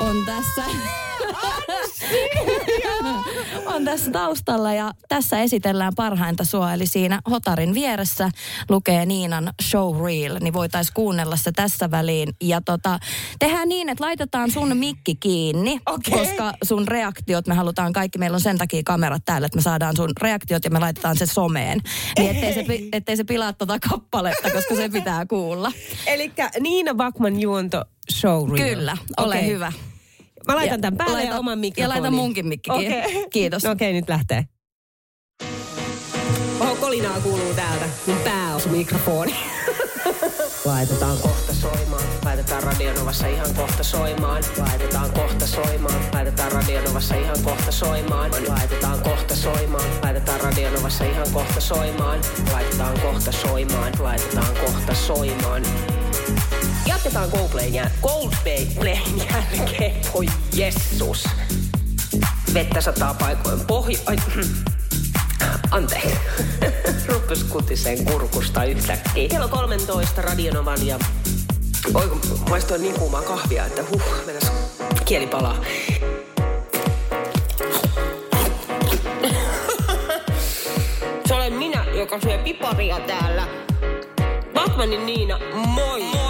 on 0.00 0.16
tässä. 0.26 0.62
on 3.66 3.84
tässä 3.84 4.10
taustalla 4.10 4.72
ja 4.72 4.92
tässä 5.08 5.40
esitellään 5.40 5.92
parhainta 5.96 6.44
sua, 6.44 6.72
eli 6.72 6.86
siinä 6.86 7.20
Hotarin 7.30 7.74
vieressä 7.74 8.30
lukee 8.68 9.06
Niinan 9.06 9.52
showreel, 9.62 10.38
niin 10.40 10.52
voitaisiin 10.52 10.94
kuunnella 10.94 11.36
se 11.36 11.52
tässä 11.52 11.90
väliin. 11.90 12.28
Ja 12.40 12.60
tota, 12.60 12.98
tehdään 13.38 13.68
niin, 13.68 13.88
että 13.88 14.04
laitetaan 14.04 14.50
sun 14.50 14.76
mikki 14.76 15.14
kiinni, 15.14 15.80
Okei. 15.86 16.18
koska 16.18 16.52
sun 16.64 16.88
reaktiot, 16.88 17.46
me 17.46 17.54
halutaan 17.54 17.92
kaikki, 17.92 18.18
meillä 18.18 18.34
on 18.34 18.40
sen 18.40 18.58
takia 18.58 18.82
kamerat 18.84 19.22
täällä, 19.24 19.46
että 19.46 19.56
me 19.56 19.62
saadaan 19.62 19.96
sun 19.96 20.10
reaktiot 20.20 20.64
ja 20.64 20.70
me 20.70 20.78
laitetaan 20.78 21.16
se 21.16 21.26
someen. 21.26 21.80
Niin 22.18 22.30
ettei 22.30 22.54
se, 22.54 22.64
ettei 22.92 23.16
se 23.16 23.24
pilaa 23.24 23.52
tota 23.52 23.78
kappaletta, 23.90 24.50
koska 24.50 24.74
se 24.74 24.88
pitää 24.88 25.26
kuulla. 25.26 25.72
Eli 26.06 26.32
Niina 26.60 26.94
Backman 26.94 27.40
juonto 27.40 27.84
showreel. 28.12 28.68
Kyllä, 28.76 28.96
ole 29.16 29.36
Okei. 29.36 29.46
hyvä. 29.46 29.72
Mä 30.48 30.54
laitan 30.56 30.78
Ja 30.78 30.82
tämän 30.82 30.96
päälle 30.96 31.12
laita- 31.18 31.32
ja 31.32 31.38
oman 31.38 31.58
mikrofonin. 31.58 31.82
ja 31.84 31.88
laita 31.88 32.10
munkin 32.10 32.46
mikki. 32.46 32.70
Okei. 32.70 33.26
Kiitos. 33.30 33.64
No 33.64 33.70
Okei, 33.70 33.92
nyt 33.92 34.08
lähtee. 34.08 34.44
Oho, 36.60 36.76
kolinaa 36.76 37.20
kuuluu 37.20 37.54
täältä. 37.54 37.84
Mun 38.06 38.16
pää 38.24 38.54
on 38.54 38.60
mikrofoni. 38.70 39.34
Laitetaan 40.64 41.16
kohta 41.18 41.52
soimaan. 41.54 42.02
Laitetaan 42.24 42.62
Radionovassa 42.62 43.26
ihan 43.26 43.54
kohta 43.54 43.82
soimaan. 43.84 44.42
Laitetaan 44.58 45.10
kohta 45.12 45.46
soimaan. 45.46 45.94
Laitetaan 46.14 46.52
Radionovassa 46.52 47.14
ihan 47.14 47.36
kohta 47.42 47.72
soimaan. 47.72 48.30
Laitetaan 48.48 49.00
kohta 49.02 49.36
soimaan. 49.36 49.84
Laitetaan 50.02 50.40
Radionovassa 50.40 51.04
ihan 51.04 51.26
kohta 51.32 51.60
soimaan. 51.60 52.20
Laitetaan 52.52 53.00
kohta 53.00 53.32
soimaan. 53.32 53.92
Laitetaan 53.98 54.54
kohta 54.66 54.94
soimaan. 54.94 55.62
Jatketaan 56.88 57.30
Coldplayn, 57.30 57.74
jä- 57.74 57.90
Coldplayn 58.02 59.02
jälkeen. 59.18 59.94
Voi 60.14 60.26
Jessus. 60.54 61.24
Vettä 62.54 62.80
sataa 62.80 63.14
paikoin 63.14 63.60
pohja... 63.60 63.98
Ai, 64.06 64.16
Anteeksi. 65.70 66.18
Rupes 67.08 67.44
kutiseen 67.44 68.04
kurkusta 68.04 68.64
yhtäkkiä. 68.64 69.28
Kello 69.28 69.48
13 69.48 70.22
Radionovan 70.22 70.86
ja... 70.86 70.98
Oi 71.94 72.10
maistuu 72.50 72.76
niin 72.76 72.94
kuumaa 72.94 73.22
kahvia, 73.22 73.66
että 73.66 73.82
huh, 73.90 74.02
mennäs 74.26 74.52
kieli 75.04 75.26
palaa. 75.26 75.56
Se 81.28 81.34
olen 81.34 81.52
minä, 81.52 81.84
joka 81.84 82.20
syö 82.20 82.38
piparia 82.38 83.00
täällä. 83.00 83.48
Batmanin 84.54 85.06
Niina, 85.06 85.38
moi! 85.54 86.02
Moi! 86.02 86.27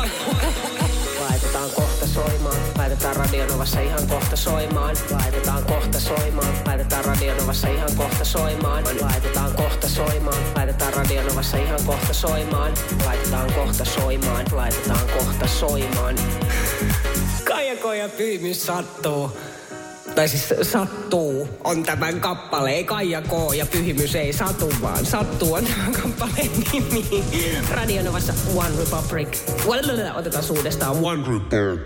Laitetaan 1.69 1.89
kohta 1.89 2.07
soimaan. 2.07 2.57
Laitetaan 2.79 3.17
Radionovassa 3.17 3.81
ihan 3.81 4.07
kohta 4.09 4.37
soimaan. 4.37 4.97
Laitetaan 5.11 5.65
kohta 5.65 6.01
soimaan. 6.01 6.55
Laitetaan 6.67 7.05
Radionovassa 7.05 7.69
ihan 7.69 7.91
kohta 7.97 8.25
soimaan. 8.25 8.85
Laitetaan 9.01 9.55
kohta 9.55 9.89
soimaan. 9.89 10.37
Laitetaan 10.57 10.95
Radionovassa 10.95 11.57
ihan 11.57 11.81
kohta 11.87 12.15
soimaan. 12.15 12.73
Laitetaan 13.07 13.53
kohta 13.53 13.85
soimaan. 13.85 14.45
Laitetaan 14.53 15.09
kohta 15.19 15.47
soimaan. 15.47 16.15
Kaija 17.45 17.95
ja 17.95 18.09
pyymys 18.09 18.67
sattuu. 18.67 19.31
Tai 20.19 20.29
siis 20.29 20.55
sattuu 20.63 21.49
on 21.65 21.83
tämän 21.83 22.21
kappaleen. 22.21 22.87
Kaija 22.87 23.23
K. 23.23 23.33
ja 23.57 23.67
pyhimys 23.67 24.15
ei 24.15 24.33
satu, 24.33 24.73
vaan 24.83 25.07
sattuu 25.07 25.55
on 25.55 25.65
tämän 25.65 25.93
kappaleen 25.93 26.51
nimi. 26.73 27.25
Radionovassa 27.71 28.33
One 28.57 28.71
Republic. 28.79 29.39
Otetaan 30.15 30.45
uudestaan 30.51 30.97
One 31.03 31.23
Republic. 31.29 31.81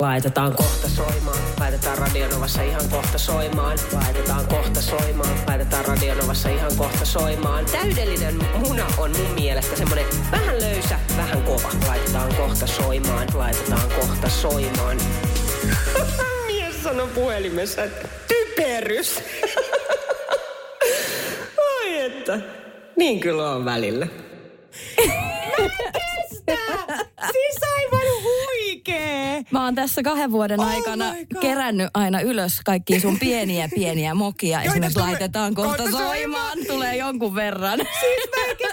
Laitetaan 0.00 0.52
kohta 0.56 0.88
soimaan. 0.88 1.38
Laitetaan 1.60 1.98
Radionovassa 1.98 2.62
ihan 2.62 2.88
kohta 2.90 3.18
soimaan. 3.18 3.78
Laitetaan 3.92 4.46
kohta 4.46 4.82
soimaan. 4.82 5.36
Laitetaan 5.46 5.84
Radionovassa 5.84 6.48
ihan 6.48 6.76
kohta 6.76 7.04
soimaan. 7.04 7.64
Täydellinen 7.64 8.34
muna 8.66 8.86
on 8.98 9.10
mun 9.18 9.34
mielestä 9.34 9.76
semmonen 9.76 10.06
vähän 10.32 10.60
löysä, 10.60 11.00
vähän 11.16 11.42
kova. 11.42 11.70
Laitetaan 11.88 12.34
kohta 12.34 12.66
soimaan. 12.66 13.26
Laitetaan 13.34 13.88
kohta 14.00 14.28
soimaan. 14.28 14.96
Sanoi 16.82 17.08
puhelimessa, 17.14 17.84
että 17.84 18.08
typerys. 18.28 19.22
Oi 21.58 22.00
että. 22.00 22.40
Niin 22.96 23.20
kyllä 23.20 23.50
on 23.50 23.64
välillä. 23.64 24.06
Siis 27.32 27.56
aivan 27.76 28.22
huikee. 28.22 29.44
Mä 29.50 29.64
oon 29.64 29.74
tässä 29.74 30.02
kahden 30.02 30.32
vuoden 30.32 30.60
Oh 30.60 30.66
aikana 30.66 31.14
kerännyt 31.40 31.90
aina 31.94 32.20
ylös 32.20 32.60
kaikkia 32.64 33.00
sun 33.00 33.18
pieniä 33.18 33.68
pieniä 33.74 34.14
mokia. 34.14 34.62
Esimerkiksi 34.62 34.98
laitetaan 34.98 35.54
kohta 35.54 35.82
kohta 35.82 35.98
soimaan, 35.98 36.58
tulee 36.66 36.96
jonkun 36.96 37.34
verran. 37.34 37.78
Siis 38.00 38.28
mä 38.36 38.68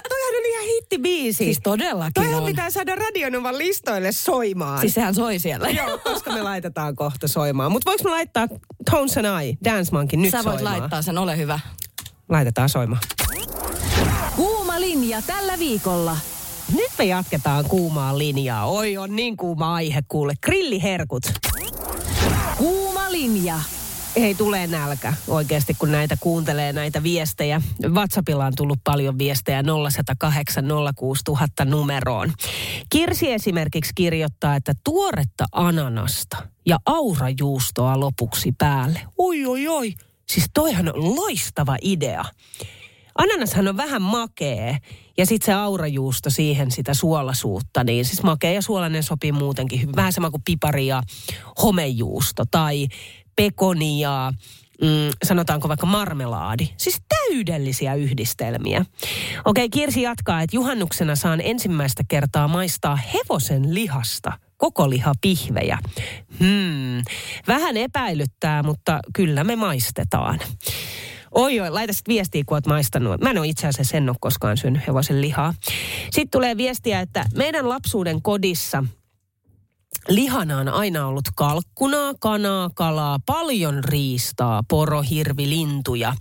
hittibiisi. 0.95 1.37
Siis 1.37 1.59
todellakin 1.63 2.13
Toihan 2.13 2.39
on. 2.39 2.45
pitää 2.45 2.69
saada 2.69 2.95
Radionovan 2.95 3.57
listoille 3.57 4.11
soimaan. 4.11 4.79
Siis 4.81 4.93
sehän 4.93 5.15
soi 5.15 5.39
siellä. 5.39 5.69
Joo, 5.69 5.97
koska 5.97 6.31
me 6.33 6.41
laitetaan 6.41 6.95
kohta 6.95 7.27
soimaan. 7.27 7.71
Mutta 7.71 7.91
voiko 7.91 8.03
me 8.03 8.09
laittaa 8.09 8.47
Tones 8.91 9.17
and 9.17 9.25
I, 9.43 9.57
Dance 9.65 9.91
Monkey, 9.91 10.19
nyt 10.19 10.31
Sä 10.31 10.37
voit 10.43 10.55
soimaan? 10.59 10.79
laittaa 10.79 11.01
sen, 11.01 11.17
ole 11.17 11.37
hyvä. 11.37 11.59
Laitetaan 12.29 12.69
soimaan. 12.69 13.01
Kuuma 14.35 14.81
linja 14.81 15.21
tällä 15.21 15.59
viikolla. 15.59 16.17
Nyt 16.75 16.91
me 16.97 17.05
jatketaan 17.05 17.65
kuumaa 17.65 18.17
linjaa. 18.17 18.65
Oi, 18.65 18.97
on 18.97 19.15
niin 19.15 19.37
kuuma 19.37 19.73
aihe 19.73 20.01
kuule. 20.07 20.33
Grilliherkut. 20.45 21.23
Kuuma 22.57 23.11
linja. 23.11 23.59
Ei 24.15 24.35
tule 24.35 24.67
nälkä 24.67 25.13
oikeasti, 25.27 25.73
kun 25.73 25.91
näitä 25.91 26.17
kuuntelee 26.19 26.73
näitä 26.73 27.03
viestejä. 27.03 27.61
WhatsAppilla 27.87 28.45
on 28.45 28.53
tullut 28.55 28.79
paljon 28.83 29.17
viestejä 29.17 29.63
0108 29.63 30.65
06000 30.95 31.65
numeroon. 31.65 32.33
Kirsi 32.89 33.31
esimerkiksi 33.31 33.91
kirjoittaa, 33.95 34.55
että 34.55 34.73
tuoretta 34.83 35.45
ananasta 35.51 36.37
ja 36.65 36.77
aurajuustoa 36.85 37.99
lopuksi 37.99 38.51
päälle. 38.57 39.01
Oi, 39.17 39.45
oi, 39.45 39.67
oi. 39.67 39.93
Siis 40.29 40.45
toihan 40.53 40.95
on 40.95 41.15
loistava 41.15 41.77
idea. 41.81 42.25
Ananashan 43.17 43.67
on 43.67 43.77
vähän 43.77 44.01
makee 44.01 44.77
ja 45.17 45.25
sitten 45.25 45.45
se 45.45 45.53
aurajuusto 45.53 46.29
siihen 46.29 46.71
sitä 46.71 46.93
suolasuutta, 46.93 47.83
niin 47.83 48.05
siis 48.05 48.23
makea 48.23 48.51
ja 48.51 48.61
suolainen 48.61 49.03
sopii 49.03 49.31
muutenkin 49.31 49.81
hyvin. 49.81 49.95
Vähän 49.95 50.13
sama 50.13 50.31
kuin 50.31 50.43
pipari 50.45 50.87
ja 50.87 51.03
homejuusto 51.63 52.43
tai 52.51 52.87
pekoni 53.35 53.99
ja 53.99 54.33
mm, 54.81 54.87
sanotaanko 55.23 55.67
vaikka 55.67 55.85
marmelaadi. 55.85 56.67
Siis 56.77 57.01
täydellisiä 57.09 57.95
yhdistelmiä. 57.95 58.85
Okei, 59.45 59.69
Kirsi 59.69 60.01
jatkaa, 60.01 60.41
että 60.41 60.55
juhannuksena 60.55 61.15
saan 61.15 61.41
ensimmäistä 61.41 62.03
kertaa 62.07 62.47
maistaa 62.47 62.95
hevosen 62.95 63.73
lihasta 63.73 64.31
koko 64.57 64.89
lihapihvejä. 64.89 65.77
Hmm, 66.39 67.03
vähän 67.47 67.77
epäilyttää, 67.77 68.63
mutta 68.63 68.99
kyllä 69.13 69.43
me 69.43 69.55
maistetaan. 69.55 70.39
Oi 71.31 71.59
oi, 71.59 71.69
laita 71.69 71.93
sitten 71.93 72.13
viestiä, 72.13 72.43
kun 72.45 72.55
oot 72.55 72.67
maistanut. 72.67 73.21
Mä 73.21 73.29
en 73.29 73.37
ole 73.37 73.47
itse 73.47 73.67
asiassa 73.67 73.97
en 73.97 74.09
ole 74.09 74.17
koskaan 74.19 74.57
syönyt 74.57 74.87
hevosen 74.87 75.21
lihaa. 75.21 75.53
Sitten 76.03 76.29
tulee 76.31 76.57
viestiä, 76.57 76.99
että 76.99 77.25
meidän 77.35 77.69
lapsuuden 77.69 78.21
kodissa 78.21 78.83
lihana 80.07 80.57
on 80.57 80.69
aina 80.69 81.07
ollut 81.07 81.25
kalkkunaa, 81.35 82.13
kanaa, 82.19 82.69
kalaa, 82.75 83.19
paljon 83.25 83.83
riistaa, 83.83 84.63
poro, 84.69 85.01
hirvi, 85.01 85.49
lintuja. 85.49 86.15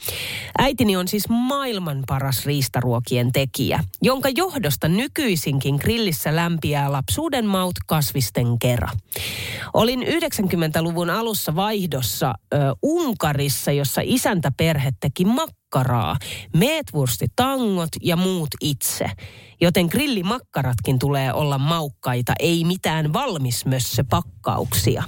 Äitini 0.59 0.97
on 0.97 1.09
siis 1.09 1.29
maailman 1.29 2.03
paras 2.07 2.47
riistaruokien 2.47 3.33
tekijä, 3.33 3.85
jonka 4.03 4.29
johdosta 4.29 4.88
nykyisinkin 4.88 5.76
grillissä 5.76 6.37
lämpiää 6.37 6.93
lapsuuden 6.93 7.47
maut 7.47 7.76
kasvisten 7.87 8.59
kera. 8.59 8.88
Olin 9.75 10.03
90-luvun 10.03 11.11
alussa 11.11 11.57
vaihdossa 11.57 12.35
ö, 12.55 12.57
Unkarissa, 12.83 13.73
jossa 13.73 14.00
isäntäperhe 14.05 14.91
teki 15.00 15.25
makkaraa, 15.25 15.63
meetwurstitangot 16.57 17.88
ja 18.02 18.16
muut 18.16 18.49
itse. 18.61 19.11
Joten 19.61 19.87
grillimakkaratkin 19.87 20.99
tulee 20.99 21.33
olla 21.33 21.59
maukkaita, 21.59 22.33
ei 22.38 22.64
mitään 22.64 23.12
valmismössöpakkauksia. 23.12 25.02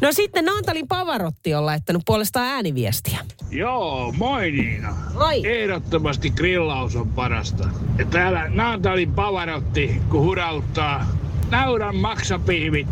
No 0.00 0.12
sitten 0.12 0.44
Naantalin 0.44 0.88
Pavarotti 0.88 1.54
on 1.54 1.66
laittanut 1.66 2.02
puolestaan 2.06 2.46
ääniviestiä. 2.46 3.18
Joo, 3.50 4.12
moi 4.12 4.50
Niina. 4.50 4.96
Moi. 5.14 5.46
Ehdottomasti 5.46 6.30
grillaus 6.30 6.96
on 6.96 7.08
parasta. 7.08 7.68
Ja 7.98 8.06
täällä 8.06 8.48
Naantalin 8.48 9.12
Pavarotti, 9.12 10.00
kun 10.10 10.20
hurauttaa 10.20 11.06
naudan 11.50 11.96
maksapihvit 11.96 12.86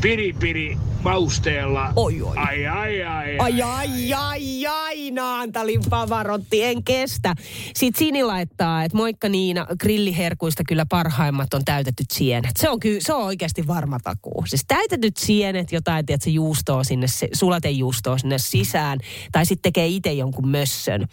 piri 0.00 0.32
piri 0.32 0.76
mausteella. 1.02 1.92
Oi, 1.96 2.22
oi. 2.22 2.36
Ai 2.36 2.66
ai 2.66 3.02
ai. 3.04 3.38
Ai, 3.38 3.62
ai, 3.62 4.12
ai, 4.12 4.66
ai, 4.66 5.10
Naantalin 5.10 5.80
Pavarotti, 5.90 6.64
en 6.64 6.84
kestä. 6.84 7.34
Sitten 7.74 7.98
Sini 7.98 8.24
laittaa, 8.24 8.84
että 8.84 8.96
moikka 8.96 9.28
Niina, 9.28 9.66
grilliherkuista 9.80 10.62
kyllä 10.68 10.86
parhaimmat 10.88 11.54
on 11.54 11.64
täytetyt 11.64 12.10
sienet. 12.10 12.56
Se 12.58 12.68
on, 12.70 12.80
ky- 12.80 13.00
se 13.00 13.12
on 13.14 13.24
oikeasti 13.24 13.66
varma 13.66 13.98
takuu. 14.04 14.44
Siis 14.46 14.64
täytetyt 14.68 15.16
sienet, 15.16 15.72
jotain, 15.72 16.06
tiedätkö, 16.06 16.30
juustoa 16.30 16.84
sinne, 16.84 17.06
se- 17.06 17.28
sulatejuustoa 17.32 18.18
sinne 18.18 18.38
sisään, 18.38 18.98
tai 19.32 19.46
sitten 19.46 19.62
tekee 19.72 19.86
itse 19.86 20.12
jonkun 20.12 20.48
mössön. 20.48 21.08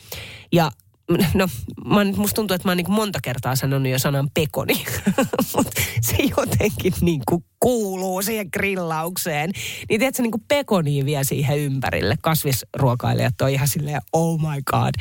Ja 0.51 0.71
no, 1.33 1.47
mä, 1.85 2.05
musta 2.15 2.35
tuntuu, 2.35 2.55
että 2.55 2.67
mä 2.67 2.71
oon 2.71 2.77
niin 2.77 2.91
monta 2.91 3.19
kertaa 3.23 3.55
sanonut 3.55 3.91
jo 3.91 3.99
sanan 3.99 4.29
pekoni, 4.33 4.85
mutta 5.55 5.81
se 6.01 6.17
jotenkin 6.37 6.93
niin 7.01 7.21
kuin 7.29 7.43
kuuluu 7.59 8.21
siihen 8.21 8.47
grillaukseen. 8.53 9.51
Niin 9.89 9.99
tiedätkö, 9.99 10.21
niin 10.21 10.31
kuin 10.31 10.43
pekoni 10.47 11.05
vie 11.05 11.23
siihen 11.23 11.59
ympärille. 11.59 12.15
Kasvisruokailijat 12.21 13.41
on 13.41 13.49
ihan 13.49 13.67
silleen, 13.67 14.01
oh 14.13 14.39
my 14.39 14.61
god. 14.71 14.93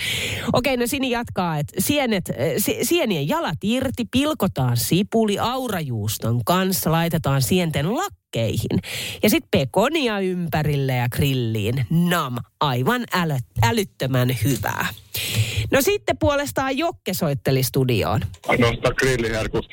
Okei, 0.52 0.76
no 0.76 0.86
Sini 0.86 1.10
jatkaa, 1.10 1.58
että 1.58 1.72
sienet, 1.78 2.30
si- 2.58 2.78
sienien 2.82 3.28
jalat 3.28 3.58
irti, 3.62 4.04
pilkotaan 4.10 4.76
sipuli 4.76 5.38
aurajuuston 5.38 6.44
kanssa, 6.44 6.92
laitetaan 6.92 7.42
sienten 7.42 7.94
lakkeihin. 7.96 8.78
Ja 9.22 9.30
sitten 9.30 9.48
pekonia 9.50 10.20
ympärille 10.20 10.92
ja 10.94 11.08
grilliin. 11.08 11.86
Nam, 11.90 12.36
aivan 12.60 13.04
äly, 13.14 13.36
älyttömän 13.62 14.28
hyvää. 14.44 14.86
No 15.70 15.82
sitten 15.82 16.18
puolestaan 16.18 16.78
Jokke 16.78 17.14
soitteli 17.14 17.62
studioon. 17.62 18.20
nostaa 18.58 18.92
grilliherkut. 18.92 19.66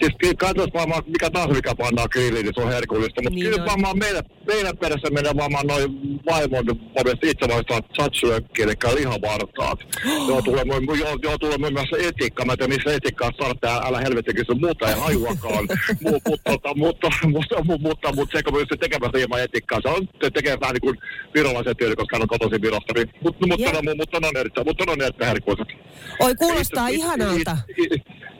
Siis 0.00 0.34
katsotaan 0.38 0.70
varmaan 0.74 1.02
mikä 1.06 1.30
tahansa, 1.30 1.54
mikä 1.54 1.74
pannaan 1.74 2.08
grilliin, 2.12 2.31
niin 2.34 2.54
se 2.54 2.60
on 2.60 2.72
herkullista. 2.72 3.22
Mutta 3.22 3.34
Niin 3.34 3.44
kyllä 3.50 3.62
on. 3.62 3.70
varmaan 3.70 3.98
meidän, 3.98 4.22
meidän 4.46 4.76
perässä 4.76 5.10
menee 5.10 5.32
varmaan 5.36 5.66
noin 5.66 5.90
vaimon 6.30 6.64
puolesta 6.94 7.26
itse 7.26 7.48
vaihtaa 7.48 7.80
chatsyökki, 7.96 8.62
eli 8.62 8.72
lihavartaat. 8.94 9.78
joo, 10.28 10.42
tulee, 10.42 10.64
joo, 10.98 11.18
joo, 11.22 11.38
tulee 11.38 11.58
muun 11.58 11.72
muassa 11.72 11.96
etikka. 12.08 12.44
Mä 12.44 12.52
en 12.52 12.58
tiedä, 12.58 12.74
missä 12.74 12.94
etikkaa 12.94 13.30
tää, 13.60 13.76
älä 13.76 14.00
helvetti 14.00 14.34
kysy 14.34 14.54
muuta, 14.60 14.88
ei 14.88 14.94
hajuakaan. 15.00 15.64
Mu- 16.06 16.22
mutta, 16.28 16.52
mutta, 16.76 17.10
mutta, 17.26 17.64
mutta, 17.78 18.12
mutta, 18.12 18.38
se, 18.38 18.42
kun 18.42 18.66
se 18.68 18.76
tekemässä 18.80 19.18
ilman 19.18 19.42
etikkaa, 19.42 19.80
se 19.82 19.88
on 19.88 20.08
se 20.22 20.30
tekee 20.30 20.60
vähän 20.60 20.74
niin 20.74 20.80
kuin 20.80 20.96
virolaisen 21.34 21.76
tyyli, 21.76 21.96
koska 21.96 22.16
hän 22.16 22.22
on 22.22 22.28
kotoisin 22.28 22.62
Virosta. 22.62 22.92
Niin, 22.96 23.08
mutta, 23.22 23.46
mutta, 23.46 23.72
mutta, 23.72 23.96
mutta, 23.96 24.28
on 24.28 24.36
erittäin, 24.36 24.66
mutta 24.66 24.84
on 24.92 25.02
erittäin 25.02 25.28
herkuiset. 25.28 25.68
Oi, 26.20 26.34
kuulostaa 26.34 26.88
ihanalta. 26.88 27.56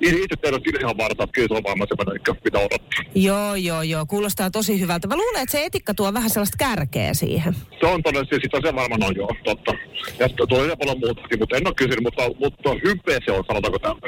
Itse 0.02 0.36
teillä 0.36 0.56
on 0.56 0.80
ihan 0.80 0.96
varta, 0.98 1.26
kyllä 1.32 1.48
se 1.48 1.54
on 1.54 1.62
varmaan 1.62 1.88
semmoinen, 1.88 2.14
mikä 2.14 2.34
pitää 2.44 2.60
odottaa. 2.60 3.04
Joo, 3.14 3.54
joo, 3.54 3.82
joo. 3.82 4.06
Kuulostaa 4.06 4.50
tosi 4.50 4.80
hyvältä. 4.80 5.08
Mä 5.08 5.16
luulen, 5.16 5.42
että 5.42 5.52
se 5.52 5.64
etikka 5.64 5.94
tuo 5.94 6.14
vähän 6.14 6.30
sellaista 6.30 6.56
kärkeä 6.58 7.14
siihen. 7.14 7.56
Se 7.80 7.86
on 7.86 8.02
todennäköisesti, 8.02 8.46
sitä 8.46 8.68
se 8.68 8.74
varmaan 8.74 9.04
on 9.04 9.16
joo, 9.16 9.30
totta. 9.44 9.72
Ja 10.18 10.28
tulee 10.48 10.76
paljon 10.76 10.98
muutakin, 10.98 11.38
mutta 11.38 11.56
en 11.56 11.66
ole 11.66 11.74
kysynyt, 11.74 12.02
mutta, 12.02 12.22
mutta 12.38 12.70
hypeä 12.84 13.18
se 13.24 13.32
on, 13.32 13.44
sanotaanko 13.46 13.78
täältä. 13.78 14.06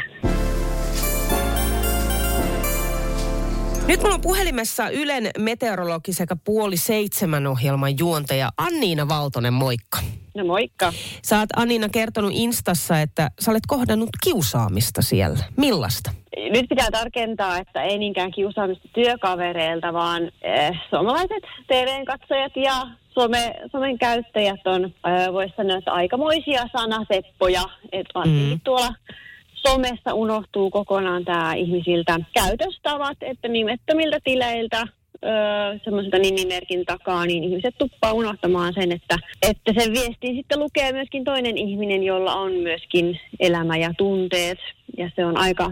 Nyt 3.87 4.01
mulla 4.01 4.15
on 4.15 4.21
puhelimessa 4.21 4.91
Ylen 4.91 5.31
meteorologi 5.39 6.13
sekä 6.13 6.37
puoli 6.37 6.77
seitsemän 6.77 7.47
ohjelman 7.47 7.99
juontaja 7.99 8.51
Anniina 8.57 9.09
Valtonen, 9.09 9.53
moikka. 9.53 9.99
No 10.35 10.45
moikka. 10.45 10.93
Sä 11.23 11.39
oot 11.39 11.49
Anniina 11.57 11.89
kertonut 11.89 12.33
Instassa, 12.35 13.01
että 13.01 13.31
sä 13.41 13.51
olet 13.51 13.67
kohdannut 13.67 14.11
kiusaamista 14.25 15.03
siellä. 15.03 15.39
Millaista? 15.57 16.11
Nyt 16.51 16.67
pitää 16.69 16.91
tarkentaa, 16.91 17.59
että 17.59 17.83
ei 17.83 17.99
niinkään 17.99 18.31
kiusaamista 18.31 18.89
työkavereilta, 18.95 19.93
vaan 19.93 20.23
eh, 20.43 20.81
suomalaiset 20.91 21.43
TV-katsojat 21.67 22.57
ja 22.57 22.75
some, 23.15 23.55
somen 23.73 23.99
käyttäjät 23.99 24.67
on, 24.67 24.85
eh, 24.85 25.33
voisi 25.33 25.55
sanoa, 25.57 25.77
että 25.77 25.93
aikamoisia 25.93 26.65
sanaseppoja. 26.73 27.63
Että 27.93 28.21
Mm. 28.25 28.61
tuolla 28.65 28.95
somessa 29.55 30.15
unohtuu 30.15 30.71
kokonaan 30.71 31.25
tämä 31.25 31.55
ihmisiltä 31.55 32.21
käytöstavat, 32.35 33.17
että 33.21 33.49
nimettömiltä 33.49 34.19
tileiltä 34.25 34.87
semmoiselta 35.85 36.19
nimimerkin 36.19 36.85
takaa, 36.85 37.27
niin 37.27 37.45
ihmiset 37.45 37.75
tuppaa 37.79 38.13
unohtamaan 38.13 38.75
sen, 38.75 38.93
että, 38.93 39.19
että 39.43 39.73
sen 39.79 39.93
viestin 39.93 40.37
sitten 40.37 40.61
lukee 40.61 40.93
myöskin 40.93 41.25
toinen 41.25 41.59
ihminen, 41.59 42.03
jolla 42.03 42.35
on 42.35 42.53
myöskin 42.53 43.21
elämä 43.41 43.77
ja 43.77 43.95
tunteet. 43.99 44.59
Ja 44.99 45.11
se 45.17 45.27
on 45.27 45.37
aika, 45.37 45.71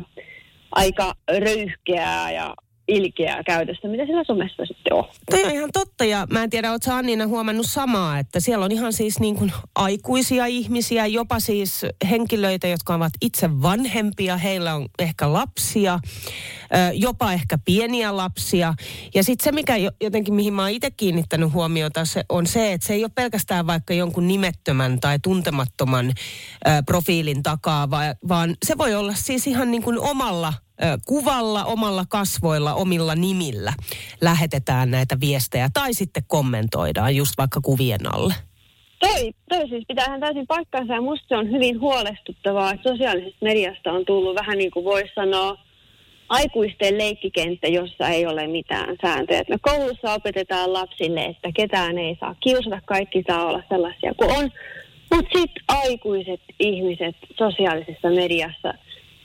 aika 0.73 1.15
röyhkeää 1.39 2.33
ja 2.33 2.55
ilkeää 2.89 3.43
käytöstä, 3.43 3.89
mitä 3.89 4.07
siellä 4.07 4.25
somessa 4.25 4.67
sitten 4.67 4.95
on. 4.95 5.05
Toi 5.31 5.45
on 5.45 5.51
ihan 5.51 5.71
totta 5.73 6.05
ja 6.05 6.27
mä 6.31 6.43
en 6.43 6.51
tiedä, 6.51 6.73
ootko 6.73 6.93
Anniina 6.93 7.27
huomannut 7.27 7.67
samaa, 7.67 8.19
että 8.19 8.41
siellä 8.41 8.65
on 8.65 8.73
ihan 8.73 8.93
siis 8.93 9.21
niin 9.21 9.37
kuin 9.37 9.53
aikuisia 9.75 10.47
ihmisiä, 10.47 11.07
jopa 11.07 11.41
siis 11.41 11.83
henkilöitä, 12.11 12.69
jotka 12.69 12.95
ovat 12.95 13.13
itse 13.21 13.63
vanhempia, 13.63 14.37
heillä 14.37 14.75
on 14.75 14.89
ehkä 14.99 15.33
lapsia, 15.33 15.99
jopa 16.95 17.33
ehkä 17.33 17.59
pieniä 17.65 18.17
lapsia. 18.17 18.75
Ja 19.15 19.25
sitten 19.25 19.45
se, 19.45 19.53
mikä 19.53 19.77
jo- 19.77 19.91
jotenkin, 20.01 20.35
mihin 20.35 20.55
mä 20.55 20.63
oon 20.63 20.71
itse 20.71 20.91
kiinnittänyt 20.91 21.53
huomiota, 21.53 22.05
se 22.05 22.25
on 22.29 22.47
se, 22.47 22.73
että 22.73 22.87
se 22.87 22.95
ei 22.95 23.05
ole 23.05 23.13
pelkästään 23.15 23.67
vaikka 23.67 23.95
jonkun 23.95 24.29
nimettömän 24.29 25.01
tai 25.01 25.19
tuntemattoman 25.23 26.13
profiilin 26.87 27.43
takaa, 27.43 27.91
va- 27.91 28.15
vaan 28.29 28.57
se 28.67 28.79
voi 28.79 28.95
olla 28.95 29.15
siis 29.15 29.47
ihan 29.47 29.71
niin 29.71 29.83
kuin 29.83 29.99
omalla 30.01 30.53
kuvalla, 31.07 31.65
omalla 31.65 32.05
kasvoilla, 32.09 32.75
omilla 32.75 33.15
nimillä 33.15 33.73
lähetetään 34.21 34.91
näitä 34.91 35.21
viestejä 35.21 35.69
tai 35.75 35.95
sitten 35.95 36.23
kommentoidaan 36.27 37.17
just 37.17 37.33
vaikka 37.39 37.61
kuvien 37.61 38.15
alle. 38.15 38.35
Toi, 39.01 39.33
toi 39.49 39.69
siis 39.69 39.85
pitää 39.89 40.05
ihan 40.07 40.21
täysin 40.21 40.47
paikkansa 40.47 40.95
ja 40.95 41.01
musta 41.01 41.27
se 41.29 41.37
on 41.37 41.51
hyvin 41.51 41.81
huolestuttavaa, 41.81 42.73
että 42.73 42.91
sosiaalisesta 42.91 43.39
mediasta 43.45 43.93
on 43.93 44.05
tullut 44.05 44.35
vähän 44.35 44.59
niin 44.59 44.71
kuin 44.71 44.85
voisi 44.85 45.13
sanoa 45.15 45.57
aikuisten 46.29 46.99
leikkikenttä, 46.99 47.69
jossa 47.69 48.09
ei 48.09 48.27
ole 48.27 48.47
mitään 48.47 48.97
sääntöjä. 49.03 49.43
Me 49.49 49.57
koulussa 49.63 50.15
opetetaan 50.15 50.73
lapsille, 50.73 51.25
että 51.25 51.53
ketään 51.57 51.99
ei 51.99 52.17
saa 52.21 52.35
kiusata, 52.41 52.81
kaikki 52.85 53.25
saa 53.27 53.47
olla 53.47 53.63
sellaisia 53.69 54.15
kuin 54.15 54.31
on. 54.31 54.51
Mutta 55.15 55.39
sitten 55.39 55.65
aikuiset 55.69 56.41
ihmiset 56.59 57.17
sosiaalisessa 57.39 58.11
mediassa, 58.11 58.75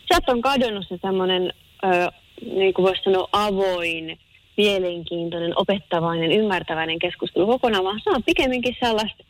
sieltä 0.07 0.31
on 0.31 0.41
kadonnut 0.41 0.87
se 0.89 0.97
semmoinen, 1.01 1.53
niin 2.41 2.73
kuin 2.73 2.83
voisi 2.83 3.03
sanoa, 3.03 3.29
avoin, 3.31 4.19
mielenkiintoinen, 4.57 5.53
opettavainen, 5.55 6.31
ymmärtäväinen 6.31 6.99
keskustelu 6.99 7.47
kokonaan, 7.47 7.83
vaan 7.83 8.01
se 8.03 8.09
on 8.09 8.23
pikemminkin 8.23 8.75
sellaista 8.79 9.23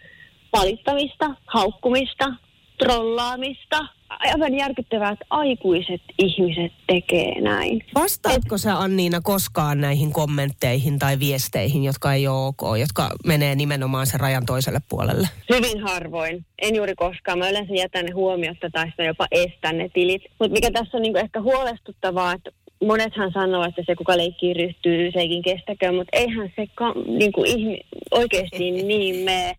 valittamista, 0.54 1.30
haukkumista, 1.46 2.34
trollaamista. 2.78 3.88
Aivan 4.10 4.56
järkyttävää, 4.56 5.12
että 5.12 5.26
aikuiset 5.30 6.02
ihmiset 6.20 6.72
tekee 6.88 7.42
näin. 7.42 7.86
Vastaatko 7.96 8.58
sä 8.58 8.80
Anniina 8.80 9.22
koskaan 9.22 9.82
näihin 9.82 10.14
kommentteihin 10.14 11.00
tai 11.00 11.20
viesteihin, 11.20 11.84
jotka 11.84 12.14
ei 12.14 12.28
ole 12.28 12.48
ok, 12.48 12.62
jotka 12.80 13.10
menee 13.26 13.56
nimenomaan 13.56 14.08
sen 14.08 14.20
rajan 14.20 14.46
toiselle 14.46 14.80
puolelle? 14.90 15.28
Hyvin 15.50 15.82
harvoin. 15.82 16.46
En 16.62 16.76
juuri 16.76 16.96
koskaan. 16.96 17.40
Mä 17.40 17.50
yleensä 17.50 17.74
jätän 17.74 18.06
ne 18.06 18.12
huomiotta 18.12 18.70
tai 18.72 18.86
sitten 18.86 19.06
jopa 19.06 19.28
estän 19.32 19.78
ne 19.78 19.90
tilit. 19.94 20.22
Mutta 20.40 20.54
mikä 20.54 20.72
tässä 20.72 20.98
on 20.98 21.02
niinku 21.02 21.20
ehkä 21.20 21.42
huolestuttavaa, 21.42 22.34
että 22.34 22.52
monethan 22.86 23.32
sanoo, 23.32 23.66
että 23.66 23.82
se 23.86 23.96
kuka 23.96 24.18
leikkii 24.18 24.54
ryhtyy, 24.54 25.12
sekin 25.12 25.42
kestäkö, 25.42 25.92
mutta 25.92 26.18
eihän 26.18 26.52
se 26.56 26.68
ka- 26.76 26.94
niinku 27.08 27.44
ihmi- 27.44 27.82
oikeasti 28.12 28.72
niin 28.72 29.26
mene. 29.26 29.56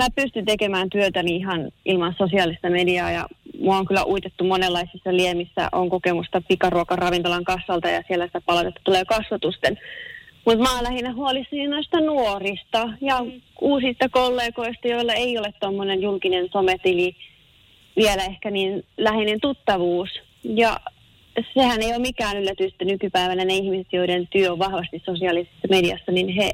Mä 0.00 0.06
pystyn 0.16 0.44
tekemään 0.44 0.90
työtäni 0.90 1.36
ihan 1.36 1.70
ilman 1.84 2.14
sosiaalista 2.18 2.70
mediaa 2.70 3.10
ja 3.10 3.26
mua 3.58 3.76
on 3.76 3.86
kyllä 3.86 4.04
uitettu 4.04 4.44
monenlaisissa 4.44 5.16
liemissä. 5.16 5.68
On 5.72 5.90
kokemusta 5.90 6.42
pikaruokaravintolan 6.48 7.44
kassalta 7.44 7.88
ja 7.88 8.02
siellä 8.06 8.26
sitä 8.26 8.40
palautetta 8.46 8.80
tulee 8.84 9.04
kasvatusten. 9.04 9.78
Mutta 10.44 10.62
mä 10.62 10.74
oon 10.74 10.84
lähinnä 10.84 11.14
huolissani 11.14 11.66
noista 11.66 12.00
nuorista 12.00 12.88
ja 13.00 13.24
uusista 13.60 14.08
kollegoista, 14.08 14.88
joilla 14.88 15.12
ei 15.12 15.38
ole 15.38 15.54
tuommoinen 15.60 16.02
julkinen 16.02 16.48
sometili 16.52 17.16
vielä 17.96 18.24
ehkä 18.24 18.50
niin 18.50 18.84
läheinen 18.96 19.40
tuttavuus. 19.40 20.10
Ja 20.44 20.80
sehän 21.54 21.82
ei 21.82 21.88
ole 21.88 21.98
mikään 21.98 22.38
yllätys, 22.38 22.72
että 22.72 22.84
nykypäivänä 22.84 23.44
ne 23.44 23.54
ihmiset, 23.54 23.92
joiden 23.92 24.28
työ 24.30 24.52
on 24.52 24.58
vahvasti 24.58 25.02
sosiaalisessa 25.04 25.68
mediassa, 25.70 26.12
niin 26.12 26.28
he, 26.28 26.50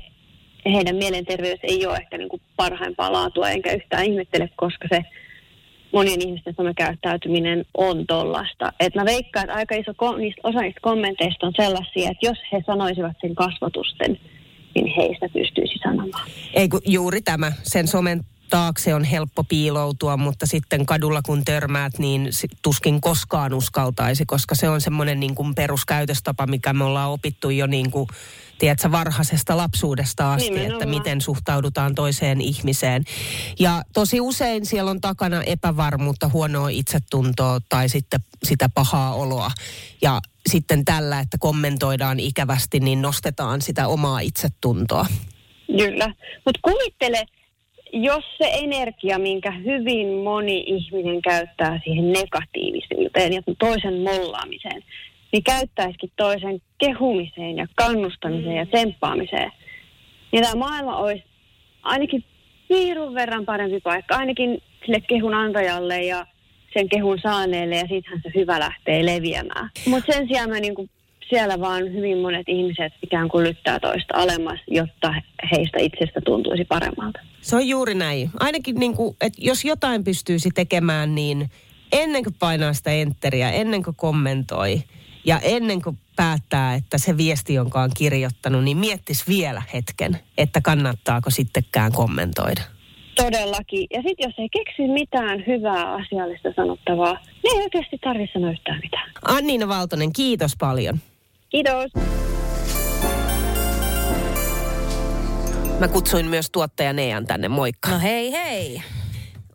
heidän 0.72 0.96
mielenterveys 0.96 1.61
ei 1.62 1.87
ole 1.87 1.96
ehkä 1.96 2.18
niin 2.18 2.29
kuin 2.29 2.42
parhaimpaa 2.57 3.12
laatua, 3.12 3.50
enkä 3.50 3.72
yhtään 3.72 4.05
ihmettele, 4.05 4.50
koska 4.57 4.88
se 4.88 5.05
monien 5.92 6.29
ihmisten 6.29 6.55
somekäyttäytyminen 6.57 7.64
on 7.74 8.07
tollasta. 8.07 8.72
Et 8.81 8.94
mä 8.94 9.05
veikkaan, 9.05 9.44
että 9.44 9.57
aika 9.57 9.74
iso 9.74 9.92
ko- 9.92 10.18
niistä, 10.18 10.40
osa 10.44 10.61
niistä 10.61 10.81
kommenteista 10.83 11.46
on 11.46 11.52
sellaisia, 11.57 12.11
että 12.11 12.26
jos 12.26 12.38
he 12.52 12.62
sanoisivat 12.66 13.16
sen 13.20 13.35
kasvatusten, 13.35 14.20
niin 14.74 14.87
heistä 14.96 15.29
pystyisi 15.33 15.79
sanomaan. 15.85 16.29
Ei 16.55 16.68
kun 16.68 16.81
juuri 16.85 17.22
tämä, 17.22 17.52
sen 17.62 17.88
somen 17.88 18.24
taakse 18.50 18.94
on 18.94 19.05
helppo 19.05 19.44
piiloutua, 19.44 20.16
mutta 20.16 20.46
sitten 20.46 20.87
kadulla 20.87 21.22
kun 21.22 21.44
törmäät, 21.44 21.98
niin 21.98 22.29
tuskin 22.62 23.00
koskaan 23.00 23.55
uskaltaisi, 23.55 24.26
koska 24.26 24.55
se 24.55 24.68
on 24.68 24.81
semmoinen 24.81 25.20
niin 25.20 25.35
kuin 25.35 25.55
peruskäytöstapa, 25.55 26.46
mikä 26.46 26.72
me 26.72 26.85
ollaan 26.85 27.11
opittu 27.11 27.50
jo 27.50 27.66
niin 27.66 27.90
kuin, 27.90 28.09
tiedätkö, 28.59 28.90
varhaisesta 28.92 29.57
lapsuudesta 29.57 30.33
asti, 30.33 30.51
Nimenomaan. 30.51 30.73
että 30.83 30.87
miten 30.87 31.21
suhtaudutaan 31.21 31.95
toiseen 31.95 32.40
ihmiseen. 32.40 33.05
Ja 33.59 33.83
tosi 33.95 34.21
usein 34.21 34.66
siellä 34.66 34.90
on 34.90 35.01
takana 35.01 35.42
epävarmuutta, 35.42 36.31
huonoa 36.33 36.69
itsetuntoa 36.69 37.59
tai 37.69 37.88
sitten 37.88 38.21
sitä 38.42 38.69
pahaa 38.75 39.14
oloa. 39.14 39.51
Ja 40.03 40.21
sitten 40.49 40.85
tällä, 40.85 41.21
että 41.21 41.37
kommentoidaan 41.40 42.21
ikävästi, 42.21 42.81
niin 42.81 43.03
nostetaan 43.03 43.62
sitä 43.62 43.88
omaa 43.88 44.21
itsetuntoa. 44.21 45.07
Kyllä. 45.66 46.07
Mutta 46.45 46.61
kuvittele, 46.62 47.25
jos 47.92 48.25
se 48.38 48.51
energia, 48.53 49.19
minkä 49.19 49.51
hyvin 49.51 50.23
moni 50.25 50.64
ihminen 50.66 51.23
käyttää 51.23 51.81
siihen 51.85 52.12
negatiivisuuteen 52.12 53.33
ja 53.33 53.42
toisen 53.59 53.95
mollaamiseen, 54.03 54.83
niin 55.33 55.45
käyttäisikin 55.45 56.12
toisen 56.17 56.61
kehumiseen 56.79 57.57
ja 57.57 57.67
kannustamiseen 57.75 58.57
ja 58.57 58.67
tsemppaamiseen. 58.67 59.53
Niin 60.33 60.43
tämä 60.43 60.55
maailma 60.55 60.97
olisi 60.97 61.25
ainakin 61.83 62.25
piirun 62.69 63.15
verran 63.15 63.45
parempi 63.45 63.81
paikka, 63.81 64.17
ainakin 64.17 64.62
sille 64.87 65.01
kehun 65.01 65.35
antajalle 65.35 66.03
ja 66.03 66.27
sen 66.75 66.89
kehun 66.89 67.19
saaneelle 67.23 67.77
ja 67.77 67.87
siitähän 67.89 68.21
se 68.23 68.31
hyvä 68.35 68.61
lähtee 68.61 69.07
leviämään. 69.07 69.71
Mutta 69.87 70.12
sen 70.12 70.29
sijaan 70.29 70.51
mä 70.51 70.61
niinku 70.61 70.89
siellä 71.29 71.61
vaan 71.61 71.93
hyvin 71.93 72.19
monet 72.19 72.49
ihmiset 72.49 72.93
ikään 73.03 73.29
kuin 73.29 73.45
lyttää 73.45 73.81
toista 73.81 74.15
alemmas, 74.15 74.61
jotta 74.67 75.15
heistä 75.53 75.79
itsestä 75.81 76.21
tuntuisi 76.21 76.65
paremmalta. 76.65 77.19
Se 77.41 77.57
on 77.57 77.69
juuri 77.69 77.95
näin. 77.95 78.31
Ainakin 78.41 78.75
niin 78.75 78.97
kuin, 78.97 79.17
että 79.21 79.39
jos 79.43 79.65
jotain 79.65 80.05
pystyisi 80.05 80.51
tekemään, 80.55 81.15
niin 81.15 81.51
ennen 81.93 82.25
kuin 82.25 82.37
painaa 82.39 82.73
sitä 82.73 82.91
enteriä, 82.91 83.51
ennen 83.51 83.83
kuin 83.83 83.97
kommentoi 83.97 84.83
ja 85.27 85.41
ennen 85.43 85.83
kuin 85.83 85.99
päättää, 86.17 86.75
että 86.75 86.99
se 86.99 87.17
viesti, 87.17 87.55
jonka 87.55 87.81
on 87.81 87.91
kirjoittanut, 87.97 88.65
niin 88.65 88.77
miettisi 88.77 89.25
vielä 89.29 89.62
hetken, 89.75 90.19
että 90.39 90.61
kannattaako 90.61 91.31
sittenkään 91.31 91.93
kommentoida. 91.93 92.62
Todellakin. 93.17 93.87
Ja 93.91 94.03
sitten 94.03 94.29
jos 94.29 94.35
ei 94.39 94.49
keksi 94.49 94.83
mitään 94.83 95.45
hyvää 95.47 95.95
asiallista 95.95 96.49
sanottavaa, 96.57 97.12
niin 97.43 97.57
ei 97.57 97.62
oikeasti 97.62 97.99
tarvitse 97.99 98.33
sanoa 98.33 98.51
yhtään 98.51 98.81
mitään. 98.83 99.11
Anniina 99.23 99.69
Valtonen, 99.69 100.12
kiitos 100.12 100.57
paljon. 100.59 100.99
Kiitos. 101.49 101.93
Mä 105.79 105.89
kutsuin 105.89 106.27
myös 106.27 106.51
tuottaja 106.51 106.93
Nean 106.93 107.27
tänne, 107.27 107.49
moikka. 107.49 107.91
No 107.91 107.99
hei 107.99 108.33
hei. 108.33 108.83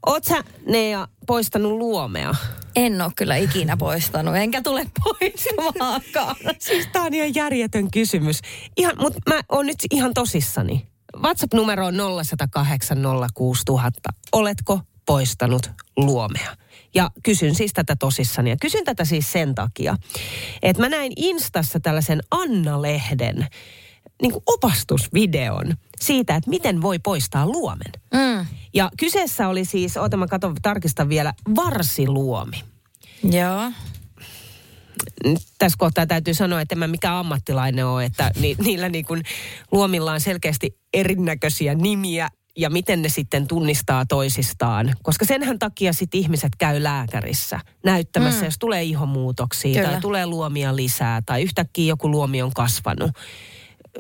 Oot 0.06 0.24
sä, 0.24 0.44
Nea, 0.66 1.08
poistanut 1.28 1.72
luomea? 1.72 2.36
En 2.76 3.02
ole 3.02 3.12
kyllä 3.16 3.36
ikinä 3.36 3.78
poistanut, 3.78 4.36
enkä 4.36 4.62
tule 4.62 4.86
poistamaankaan. 5.04 6.36
Siis 6.60 6.88
tää 6.88 7.02
on 7.02 7.14
ihan 7.14 7.36
järjetön 7.36 7.92
kysymys. 7.92 8.40
Ihan, 8.78 8.96
mutta 9.00 9.20
mä 9.28 9.42
oon 9.50 9.66
nyt 9.66 9.78
ihan 9.92 10.14
tosissani. 10.14 10.88
WhatsApp-numero 11.22 11.86
on 11.86 11.96
0806000. 11.96 11.98
Oletko 14.32 14.80
poistanut 15.06 15.72
luomea? 15.98 16.56
Ja 16.94 17.12
kysyn 17.24 17.56
siis 17.56 17.74
tätä 17.74 17.96
tosissani. 18.00 18.50
Ja 18.50 18.58
kysyn 18.62 18.86
tätä 18.86 19.06
siis 19.06 19.32
sen 19.32 19.56
takia, 19.56 19.96
että 20.62 20.82
mä 20.82 20.90
näin 20.90 21.14
Instassa 21.16 21.80
tällaisen 21.80 22.20
Anna-lehden 22.32 23.48
niin 24.22 24.32
kuin 24.32 24.44
opastusvideon 24.46 25.78
siitä, 26.00 26.36
että 26.36 26.50
miten 26.50 26.82
voi 26.82 27.00
poistaa 27.00 27.46
luomen. 27.46 27.92
Mm. 28.14 28.46
Ja 28.74 28.90
kyseessä 29.00 29.48
oli 29.48 29.66
siis, 29.66 29.98
oota 29.98 30.18
mä 30.18 30.28
katon, 30.28 30.56
tarkistan 30.62 31.10
vielä, 31.10 31.34
varsiluomi. 31.56 32.64
Joo. 33.24 33.72
Nyt 35.24 35.42
tässä 35.60 35.76
kohtaa 35.80 36.06
täytyy 36.08 36.34
sanoa, 36.34 36.62
että 36.62 36.76
en 36.76 36.80
mä 36.80 36.88
mikään 36.88 37.16
ammattilainen 37.16 37.86
ole, 37.86 38.06
että 38.06 38.32
ni, 38.40 38.56
niillä 38.66 38.90
niin 38.90 39.06
kuin 39.06 39.24
luomilla 39.72 40.12
on 40.12 40.22
selkeästi 40.22 40.78
erinäköisiä 40.94 41.76
nimiä 41.76 42.30
ja 42.58 42.70
miten 42.70 43.02
ne 43.02 43.10
sitten 43.10 43.48
tunnistaa 43.48 44.06
toisistaan. 44.06 44.94
Koska 45.04 45.26
senhän 45.26 45.60
takia 45.60 45.94
sitten 45.94 46.20
ihmiset 46.20 46.52
käy 46.58 46.84
lääkärissä 46.84 47.60
näyttämässä, 47.84 48.40
Mm. 48.40 48.46
jos 48.46 48.58
tulee 48.60 48.84
ihomuutoksia 48.84 49.74
Kyllä. 49.74 49.92
tai 49.92 50.02
tulee 50.02 50.26
luomia 50.26 50.76
lisää 50.76 51.22
tai 51.26 51.42
yhtäkkiä 51.44 51.86
joku 51.86 52.12
luomi 52.12 52.42
on 52.42 52.54
kasvanut. 52.54 53.12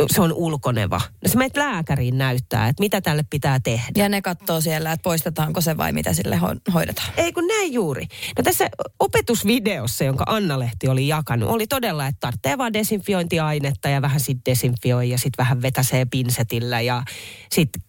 Se 0.10 0.21
on 0.21 0.34
ulkoneva. 0.34 1.01
No 1.23 1.30
sä 1.30 1.38
menet 1.38 1.58
lääkäriin 1.58 2.17
näyttää, 2.17 2.67
että 2.67 2.82
mitä 2.84 3.01
tälle 3.01 3.23
pitää 3.30 3.60
tehdä. 3.60 3.91
Ja 3.95 4.10
ne 4.10 4.21
katsoo 4.21 4.62
siellä, 4.62 4.91
että 4.91 5.04
poistetaanko 5.04 5.62
se 5.62 5.77
vai 5.77 5.91
mitä 5.91 6.13
sille 6.13 6.36
ho- 6.36 6.71
hoidetaan. 6.73 7.08
Ei 7.17 7.34
kun 7.34 7.47
näin 7.47 7.73
juuri. 7.73 8.06
No 8.38 8.43
tässä 8.43 8.69
opetusvideossa, 8.99 10.04
jonka 10.04 10.23
Anna-Lehti 10.27 10.88
oli 10.88 11.08
jakanut, 11.08 11.49
oli 11.49 11.67
todella, 11.67 12.08
että 12.08 12.19
tarvitsee 12.19 12.58
vaan 12.58 12.73
desinfiointiainetta 12.73 13.89
ja 13.89 14.01
vähän 14.01 14.19
sitten 14.19 14.51
desinfioi 14.51 15.10
ja 15.10 15.17
sitten 15.17 15.43
vähän 15.43 15.62
vetäsee 15.62 16.06
pinsetillä 16.06 16.82
ja 16.82 17.04
sitten 17.51 17.82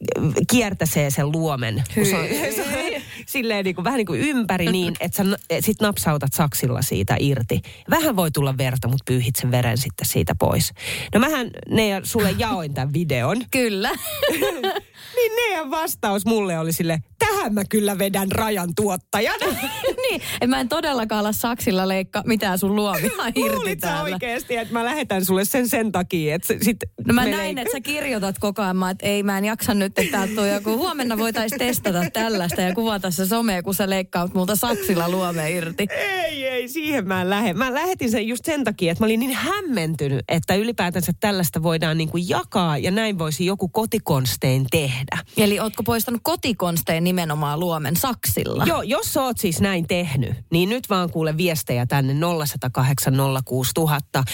kiertäsee 0.50 1.10
sen 1.10 1.32
luomen. 1.32 1.82
kun 1.94 2.06
Se 2.06 2.16
on, 2.16 2.26
se 2.54 2.62
on 2.62 2.91
silleen 3.26 3.64
niin 3.64 3.74
kuin, 3.74 3.85
vähän 3.85 3.98
niin 3.98 4.06
kuin 4.06 4.20
ympäri 4.20 4.72
niin, 4.72 4.94
että 5.00 5.16
sä 5.16 5.24
sitten 5.61 5.87
napsautat 5.87 6.32
saksilla 6.32 6.82
siitä 6.82 7.16
irti. 7.20 7.61
Vähän 7.90 8.16
voi 8.16 8.30
tulla 8.30 8.58
verta, 8.58 8.88
mutta 8.88 9.04
pyyhit 9.06 9.37
sen 9.37 9.50
veren 9.50 9.78
sitten 9.78 10.06
siitä 10.06 10.35
pois. 10.38 10.72
No 11.14 11.20
mähän 11.20 11.50
ne 11.68 12.00
sulle 12.02 12.35
jaoin 12.38 12.74
tämän 12.74 12.92
videon. 12.92 13.37
Kyllä. 13.50 13.90
niin 15.16 15.32
Nean 15.37 15.70
vastaus 15.70 16.26
mulle 16.26 16.58
oli 16.58 16.72
sille, 16.72 16.98
tähän 17.18 17.54
mä 17.54 17.64
kyllä 17.64 17.98
vedän 17.98 18.32
rajan 18.32 18.74
tuottajana. 18.76 19.46
niin, 20.10 20.20
en 20.40 20.50
mä 20.50 20.60
en 20.60 20.68
todellakaan 20.68 21.18
ala 21.20 21.32
saksilla 21.32 21.88
leikkaa 21.88 22.22
mitään 22.26 22.58
sun 22.58 22.76
luomia 22.76 23.10
irti 23.34 23.76
täällä. 23.76 24.02
oikeasti, 24.14 24.56
että 24.56 24.72
mä 24.74 24.84
lähetän 24.84 25.24
sulle 25.24 25.44
sen 25.44 25.68
sen 25.68 25.92
takia, 25.92 26.34
että 26.34 26.48
se 26.48 26.58
sit 26.62 26.76
No 27.06 27.14
mä 27.14 27.24
näin, 27.26 27.56
leik- 27.56 27.60
että 27.60 27.72
sä 27.72 27.80
kirjoitat 27.80 28.38
koko 28.38 28.62
ajan, 28.62 28.76
mä, 28.76 28.90
että 28.90 29.06
ei 29.06 29.22
mä 29.22 29.38
en 29.38 29.44
jaksa 29.44 29.74
nyt, 29.74 29.98
että 29.98 30.12
täältä 30.12 30.34
tulee 30.34 30.54
joku, 30.54 30.76
huomenna 30.76 31.18
voitaisiin 31.18 31.58
testata 31.58 32.10
tällaista 32.12 32.60
ja 32.60 32.74
kuvata 32.74 33.10
se 33.10 33.26
somea, 33.26 33.62
kun 33.62 33.74
sä 33.74 33.90
leikkaat 33.90 34.34
multa 34.34 34.56
saksilla 34.56 35.08
luome 35.08 35.50
irti. 35.50 35.86
Ei, 35.90 36.46
ei, 36.46 36.68
siihen 36.68 37.08
mä 37.08 37.20
en 37.22 37.30
lähde. 37.30 37.52
Mä 37.52 37.74
lähetin 37.74 38.10
sen 38.10 38.28
just 38.28 38.44
sen 38.44 38.64
takia, 38.64 38.92
että 38.92 39.02
mä 39.02 39.06
olin 39.06 39.20
niin 39.20 39.32
hämmentynyt, 39.34 40.24
että 40.28 40.54
ylipäätänsä 40.54 41.12
tällaista 41.20 41.62
voidaan 41.62 41.98
niin 41.98 42.08
kuin 42.08 42.28
jakaa 42.28 42.78
ja 42.78 42.90
näin 42.90 43.18
voisi 43.18 43.46
joku 43.46 43.68
kotikonstein 43.68 44.66
tehdä. 44.70 45.18
Eli 45.36 45.60
ootko 45.60 45.82
poistanut 45.82 46.20
kotikonsteen 46.24 47.04
nimenomaan 47.04 47.60
luomen 47.60 47.96
saksilla? 47.96 48.64
Joo, 48.66 48.82
jos 48.82 49.12
sä 49.12 49.22
oot 49.22 49.38
siis 49.38 49.60
näin 49.60 49.86
tehnyt, 49.92 50.35
niin 50.50 50.68
nyt 50.68 50.90
vaan 50.90 51.11
kuule 51.11 51.37
viestejä 51.37 51.87
tänne 51.87 52.14
0108 52.14 53.14
06000. 53.44 54.24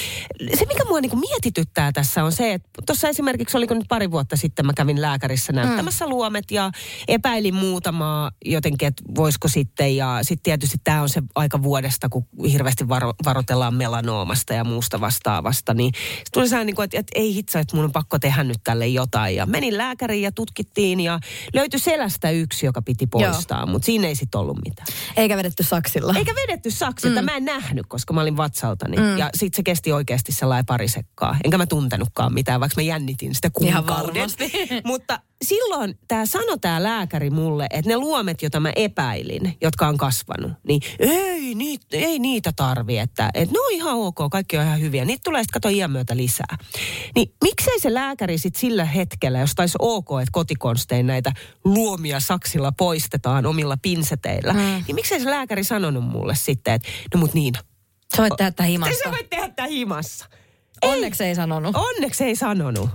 Se, 0.55 0.67
mikä 0.67 0.85
mua 0.85 1.01
niinku 1.01 1.17
mietityttää 1.17 1.93
tässä 1.93 2.25
on 2.25 2.33
se, 2.33 2.53
että 2.53 2.69
tuossa 2.87 3.09
esimerkiksi 3.09 3.57
oliko 3.57 3.75
nyt 3.75 3.85
pari 3.89 4.11
vuotta 4.11 4.37
sitten 4.37 4.67
mä 4.67 4.73
kävin 4.77 5.03
lääkärissä 5.03 5.53
näyttämässä 5.53 6.05
mm. 6.05 6.11
luomet 6.11 6.51
ja 6.51 6.71
epäilin 7.09 7.55
muutamaa 7.55 8.31
jotenkin, 8.45 8.89
että 8.89 9.03
voisiko 9.15 9.49
sitten. 9.49 9.97
Ja 9.97 10.19
sitten 10.23 10.43
tietysti 10.43 10.77
tämä 10.85 11.03
on 11.03 11.09
se 11.09 11.23
aika 11.35 11.63
vuodesta, 11.63 12.09
kun 12.09 12.27
hirveästi 12.53 12.89
varo, 12.89 13.13
varoitellaan 13.25 13.75
melanoomasta 13.75 14.55
ja 14.55 14.65
muusta 14.65 15.01
vastaavasta. 15.01 15.75
Niin 15.75 15.93
sit 16.19 16.29
tuli 16.33 16.49
sellainen, 16.49 16.67
niinku, 16.67 16.83
että, 16.83 16.99
että 16.99 17.13
ei 17.19 17.35
hitsa, 17.35 17.59
että 17.59 17.77
mun 17.77 17.85
on 17.85 17.93
pakko 17.93 18.19
tehdä 18.19 18.45
nyt 18.45 18.61
tälle 18.65 18.87
jotain. 18.87 19.37
Ja 19.37 19.47
menin 19.47 19.79
lääkäriin 19.79 20.23
ja 20.23 20.33
tutkittiin 20.33 21.01
ja 21.01 21.21
löytyi 21.55 21.81
selästä 21.81 22.31
yksi, 22.31 22.67
joka 22.67 22.83
piti 22.83 23.07
poistaa, 23.07 23.67
mutta 23.67 23.87
siinä 23.87 24.09
ei 24.09 24.15
sitten 24.15 24.41
ollut 24.41 24.59
mitään. 24.65 24.87
Eikä 25.17 25.37
vedetty 25.49 25.63
saksilla. 25.63 26.15
Eikä 26.17 26.35
vedetty 26.35 26.71
saksilta. 26.71 27.23
Mm. 27.23 27.25
Mä 27.25 27.37
en 27.37 27.45
nähnyt, 27.45 27.87
koska 27.89 28.13
mä 28.15 28.21
olin 28.21 28.37
vatsaltani. 28.37 28.97
Mm. 28.97 29.19
Ja 29.19 29.31
sit 29.35 29.55
se 29.55 29.63
kesti 29.63 29.93
oikeasti 29.93 30.33
sellainen 30.33 30.67
pari 30.67 30.89
sekkaa. 30.89 31.37
Enkä 31.45 31.59
mä 31.59 31.67
tuntenutkaan 31.67 32.35
mitään, 32.35 32.61
vaikka 32.61 32.81
mä 32.81 32.83
jännitin 32.83 33.35
sitä 33.35 33.51
Ihan 33.61 33.85
kuukauden. 33.85 34.15
varmasti. 34.15 34.53
Mutta 34.85 35.21
silloin 35.45 35.99
tämä 36.09 36.27
sano 36.27 36.57
tämä 36.57 36.83
lääkäri 36.83 37.31
mulle, 37.31 37.67
että 37.71 37.91
ne 37.91 37.97
luomet, 37.97 38.43
joita 38.43 38.61
mä 38.61 38.73
epäilin, 38.77 39.57
jotka 39.61 39.89
on 39.89 39.99
kasvanut, 39.99 40.53
niin 40.69 40.81
ei, 40.99 41.55
niitä, 41.55 41.87
ei 41.93 42.19
niitä 42.19 42.53
tarvi, 42.57 42.99
että, 42.99 43.31
että 43.35 43.53
ne 43.53 43.61
on 43.61 43.73
ihan 43.73 43.95
ok, 43.95 44.17
kaikki 44.31 44.59
on 44.59 44.65
ihan 44.65 44.81
hyviä. 44.81 45.05
Niitä 45.05 45.21
tulee 45.25 45.43
sitten 45.43 45.61
kato 45.61 45.69
iän 45.69 45.91
myötä 45.91 46.17
lisää. 46.17 46.59
Niin 47.15 47.33
miksei 47.45 47.81
se 47.81 47.95
lääkäri 47.95 48.39
sitten 48.39 48.61
sillä 48.61 48.85
hetkellä, 48.85 49.39
jos 49.39 49.55
taisi 49.55 49.79
ok, 49.79 50.09
että 50.11 50.33
kotikonstein 50.33 51.07
näitä 51.07 51.33
luomia 51.65 52.21
saksilla 52.21 52.73
poistetaan 52.73 53.47
omilla 53.47 53.77
pinseteillä, 53.83 54.53
mm. 54.53 54.59
niin 54.59 54.95
miksei 54.95 55.21
se 55.21 55.31
lääkäri 55.31 55.65
sanonut 55.65 56.05
mulle 56.05 56.35
sitten, 56.35 56.75
että 56.75 56.89
no 57.15 57.21
mut 57.21 57.35
Niina, 57.35 57.61
Sä 58.17 58.23
voit 58.23 58.33
tehdä 58.37 58.65
himassa. 58.65 59.05
sä 59.05 59.11
voit 59.11 59.31
tehdä 59.31 59.67
himassa. 59.67 60.27
Onneksi 60.83 61.25
ei 61.25 61.35
sanonut. 61.35 61.77
Onneksi 61.77 62.25
ei 62.25 62.37
sanonut. 62.37 62.91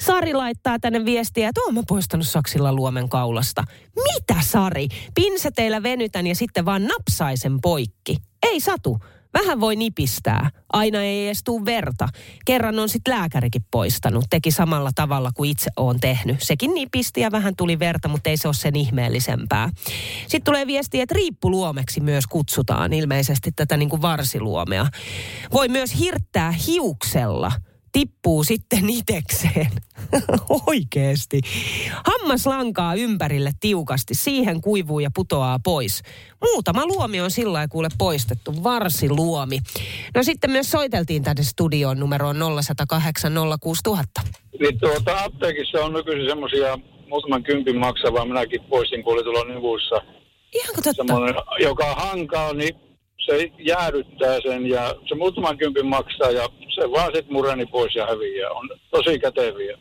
Sari 0.00 0.34
laittaa 0.34 0.78
tänne 0.78 1.04
viestiä, 1.04 1.48
että 1.48 1.60
oon 1.60 1.74
mä 1.74 1.82
poistanut 1.88 2.26
saksilla 2.26 2.72
luomen 2.72 3.08
kaulasta. 3.08 3.64
Mitä 3.96 4.40
Sari? 4.42 4.88
Pinseteillä 5.14 5.82
venytän 5.82 6.26
ja 6.26 6.34
sitten 6.34 6.64
vaan 6.64 6.84
napsaisen 6.84 7.60
poikki. 7.60 8.16
Ei 8.42 8.60
satu. 8.60 8.98
Vähän 9.34 9.60
voi 9.60 9.76
nipistää. 9.76 10.50
Aina 10.72 11.02
ei 11.02 11.26
edes 11.26 11.40
tuu 11.44 11.64
verta. 11.64 12.08
Kerran 12.44 12.78
on 12.78 12.88
sitten 12.88 13.14
lääkärikin 13.14 13.64
poistanut. 13.70 14.24
Teki 14.30 14.50
samalla 14.50 14.90
tavalla 14.94 15.30
kuin 15.34 15.50
itse 15.50 15.70
oon 15.76 16.00
tehnyt. 16.00 16.42
Sekin 16.42 16.74
nipisti 16.74 17.20
ja 17.20 17.30
vähän 17.30 17.56
tuli 17.56 17.78
verta, 17.78 18.08
mutta 18.08 18.30
ei 18.30 18.36
se 18.36 18.48
ole 18.48 18.54
sen 18.54 18.76
ihmeellisempää. 18.76 19.70
Sitten 20.20 20.44
tulee 20.44 20.66
viesti, 20.66 21.00
että 21.00 21.14
riippuluomeksi 21.14 22.00
myös 22.00 22.26
kutsutaan 22.26 22.92
ilmeisesti 22.92 23.52
tätä 23.52 23.76
niin 23.76 23.88
kuin 23.88 24.02
varsiluomea. 24.02 24.86
Voi 25.52 25.68
myös 25.68 25.98
hirttää 25.98 26.52
hiuksella 26.52 27.52
tippuu 27.92 28.44
sitten 28.44 28.90
itekseen. 28.90 29.70
Oikeesti. 30.66 31.40
Hammaslankaa 32.06 32.94
ympärille 32.94 33.50
tiukasti, 33.60 34.14
siihen 34.14 34.60
kuivuu 34.60 35.00
ja 35.00 35.10
putoaa 35.14 35.58
pois. 35.64 36.02
Muutama 36.42 36.86
luomi 36.86 37.20
on 37.20 37.30
sillä 37.30 37.52
lailla 37.52 37.68
kuule 37.68 37.88
poistettu, 37.98 38.64
varsiluomi. 38.64 39.58
No 40.14 40.22
sitten 40.22 40.50
myös 40.50 40.70
soiteltiin 40.70 41.22
tänne 41.22 41.42
studioon 41.42 42.00
numeroon 42.00 42.36
0108 42.62 43.32
06000. 43.60 44.20
Niin 44.60 44.78
tuota, 44.78 45.24
apteekissa 45.24 45.84
on 45.84 45.92
nykyisin 45.92 46.28
semmoisia 46.28 46.78
muutaman 47.08 47.42
kympin 47.42 47.78
maksavaa, 47.78 48.24
minäkin 48.24 48.60
poistin, 48.62 49.04
kun 49.04 49.12
oli 49.12 49.22
tuolla 49.22 49.54
nivussa. 49.54 49.96
Ihanko 50.54 50.80
totta? 50.82 50.92
Semmoinen, 50.92 51.34
joka 51.60 51.94
hankaa, 51.94 52.52
niin 52.52 52.87
se 53.30 53.50
jäädyttää 53.58 54.40
sen 54.40 54.66
ja 54.66 54.94
se 55.08 55.14
muutaman 55.14 55.58
kympin 55.58 55.86
maksaa 55.86 56.30
ja 56.30 56.48
se 56.74 56.90
vaan 56.90 57.12
sitten 57.14 57.32
mureni 57.32 57.66
pois 57.66 57.94
ja 57.94 58.06
häviää. 58.06 58.50
On 58.50 58.68
tosi 58.90 59.18
käteviä. 59.18 59.78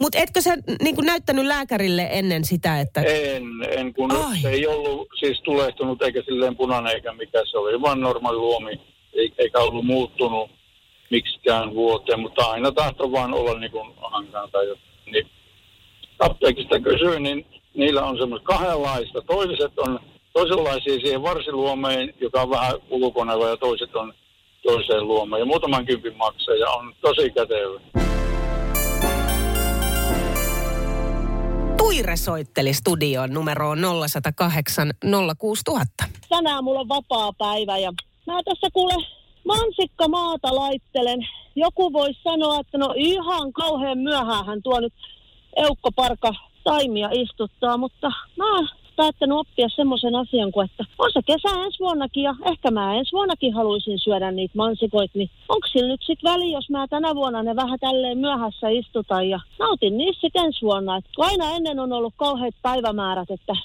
Mutta 0.00 0.18
etkö 0.18 0.40
sä 0.40 0.56
niin 0.82 0.96
näyttänyt 1.02 1.46
lääkärille 1.46 2.08
ennen 2.10 2.44
sitä, 2.44 2.80
että... 2.80 3.02
En, 3.02 3.44
en 3.70 3.94
kun 3.94 4.12
Ai. 4.12 4.38
se 4.42 4.50
ei 4.50 4.66
ollut 4.66 5.08
siis 5.18 5.40
tulehtunut 5.40 6.02
eikä 6.02 6.22
silleen 6.26 6.56
punainen 6.56 6.94
eikä 6.94 7.12
mikä 7.12 7.42
se 7.50 7.58
oli, 7.58 7.80
vaan 7.80 8.00
normaali 8.00 8.38
luomi, 8.38 8.80
ei- 9.14 9.32
eikä 9.38 9.58
ollut 9.58 9.86
muuttunut 9.86 10.50
miksikään 11.10 11.74
vuoteen, 11.74 12.20
mutta 12.20 12.44
aina 12.44 12.72
tahtoi 12.72 13.12
vaan 13.12 13.34
olla 13.34 13.58
niin 13.58 13.70
kuin 13.70 13.94
hankana 13.96 14.48
tai 14.48 14.66
jotain. 14.66 14.84
Niin 15.12 15.26
apteekista 16.18 16.80
kysyin, 16.80 17.22
niin 17.22 17.46
niillä 17.74 18.02
on 18.02 18.18
semmoista 18.18 18.46
kahdenlaista. 18.46 19.22
Toiset 19.22 19.78
on 19.78 20.00
toisenlaisia 20.32 20.94
siihen 20.94 21.22
varsiluomeen, 21.22 22.14
joka 22.20 22.42
on 22.42 22.50
vähän 22.50 22.74
ulkoneva 22.90 23.48
ja 23.48 23.56
toiset 23.56 23.96
on 23.96 24.14
toiseen 24.62 25.08
luomeen. 25.08 25.40
Ja 25.40 25.46
muutaman 25.46 25.86
kympin 25.86 26.16
maksaa 26.16 26.54
ja 26.54 26.70
on 26.70 26.94
tosi 27.00 27.30
kätevä. 27.30 27.80
Tuire 31.78 32.16
soitteli 32.16 32.72
studioon 32.72 33.34
numeroon 33.34 33.78
0108 34.08 34.90
06000. 35.38 36.04
tänään 36.28 36.64
mulla 36.64 36.80
on 36.80 36.88
vapaa 36.88 37.32
päivä 37.32 37.78
ja 37.78 37.92
mä 38.26 38.42
tässä 38.44 38.68
kuule 38.72 38.94
mansikka 39.44 40.08
maata 40.08 40.54
laittelen. 40.54 41.28
Joku 41.56 41.92
voisi 41.92 42.20
sanoa, 42.22 42.60
että 42.60 42.78
no 42.78 42.94
ihan 42.96 43.52
kauhean 43.52 43.98
myöhään 43.98 44.46
hän 44.46 44.62
tuo 44.62 44.80
nyt 44.80 44.92
eukkoparka 45.56 46.34
taimia 46.64 47.08
istuttaa, 47.12 47.76
mutta 47.76 48.12
mä 48.36 48.56
oon 48.56 48.68
päättänyt 48.96 49.38
oppia 49.38 49.68
semmoisen 49.68 50.14
asian 50.14 50.52
kuin, 50.52 50.64
että 50.64 50.84
on 50.98 51.10
se 51.12 51.20
kesä 51.26 51.64
ensi 51.64 51.78
vuonnakin 51.80 52.22
ja 52.22 52.34
ehkä 52.44 52.70
mä 52.70 52.94
ensi 52.94 53.12
vuonnakin 53.12 53.54
haluaisin 53.54 53.98
syödä 53.98 54.30
niitä 54.30 54.58
mansikoita, 54.58 55.18
niin 55.18 55.30
onko 55.48 55.66
sillä 55.66 55.88
nyt 55.88 56.02
sitten 56.06 56.32
väli, 56.32 56.52
jos 56.52 56.70
mä 56.70 56.86
tänä 56.88 57.14
vuonna 57.14 57.42
ne 57.42 57.56
vähän 57.56 57.78
tälleen 57.80 58.18
myöhässä 58.18 58.68
istutan 58.68 59.28
ja 59.28 59.40
nautin 59.58 59.98
niistä 59.98 60.20
sitten 60.20 60.44
ensi 60.44 60.62
vuonna. 60.62 60.96
Et 60.96 61.04
kun 61.16 61.24
aina 61.24 61.50
ennen 61.50 61.80
on 61.80 61.92
ollut 61.92 62.14
kauheat 62.16 62.54
päivämäärät, 62.62 63.30
että 63.30 63.56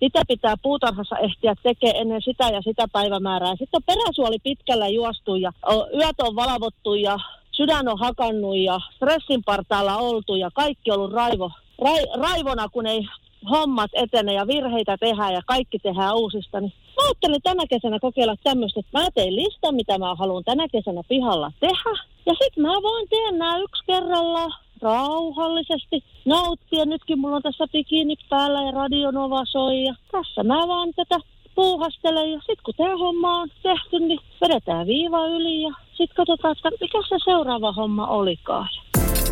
mitä 0.00 0.22
pitää 0.28 0.54
puutarhassa 0.62 1.18
ehtiä 1.18 1.54
tekemään 1.62 1.96
ennen 1.96 2.22
sitä 2.22 2.48
ja 2.48 2.62
sitä 2.62 2.88
päivämäärää. 2.92 3.56
Sitten 3.56 3.78
on 3.78 3.82
peräsuoli 3.86 4.38
pitkällä 4.42 4.88
juostu 4.88 5.34
ja 5.34 5.52
yöt 5.94 6.20
on 6.20 6.36
valvottu 6.36 6.94
ja 6.94 7.18
sydän 7.52 7.88
on 7.88 7.98
hakannut 7.98 8.56
ja 8.56 8.80
stressin 8.96 9.44
partaalla 9.44 9.96
oltu 9.96 10.34
ja 10.34 10.50
kaikki 10.54 10.90
on 10.90 10.98
ollut 10.98 11.12
raivo, 11.12 11.50
rai, 11.84 12.06
raivona, 12.20 12.68
kun 12.68 12.86
ei 12.86 13.08
hommat 13.50 13.90
etene 13.94 14.32
ja 14.32 14.46
virheitä 14.46 14.96
tehdään 15.00 15.32
ja 15.32 15.42
kaikki 15.46 15.78
tehdään 15.78 16.16
uusista. 16.16 16.60
Niin 16.60 16.72
mä 16.96 17.02
ajattelin 17.06 17.42
tänä 17.42 17.66
kesänä 17.66 17.98
kokeilla 18.00 18.36
tämmöistä, 18.44 18.80
että 18.80 18.98
mä 18.98 19.08
teen 19.14 19.36
listan, 19.36 19.74
mitä 19.74 19.98
mä 19.98 20.14
haluan 20.14 20.44
tänä 20.44 20.68
kesänä 20.68 21.02
pihalla 21.08 21.52
tehdä. 21.60 21.92
Ja 22.26 22.34
sitten 22.42 22.62
mä 22.62 22.68
vaan 22.68 23.08
teen 23.10 23.38
nämä 23.38 23.58
yksi 23.58 23.82
kerrallaan 23.86 24.52
rauhallisesti 24.82 26.04
nauttia. 26.24 26.84
Nytkin 26.84 27.18
mulla 27.18 27.36
on 27.36 27.42
tässä 27.42 27.66
bikinit 27.72 28.18
päällä 28.28 28.62
ja 28.62 28.70
radionova 28.70 29.44
soi 29.44 29.84
ja 29.84 29.94
tässä 30.12 30.42
mä 30.42 30.68
vaan 30.68 30.88
tätä 30.96 31.18
puuhastelen 31.54 32.32
ja 32.32 32.38
sitten 32.38 32.64
kun 32.64 32.74
tämä 32.76 32.96
homma 32.96 33.36
on 33.36 33.48
tehty, 33.62 33.98
niin 34.00 34.20
vedetään 34.40 34.86
viiva 34.86 35.26
yli 35.26 35.62
ja 35.62 35.70
sitten 35.90 36.16
katsotaan, 36.16 36.52
että 36.52 36.70
mikä 36.80 36.98
se 37.08 37.16
seuraava 37.24 37.72
homma 37.72 38.06
olikaan. 38.06 38.68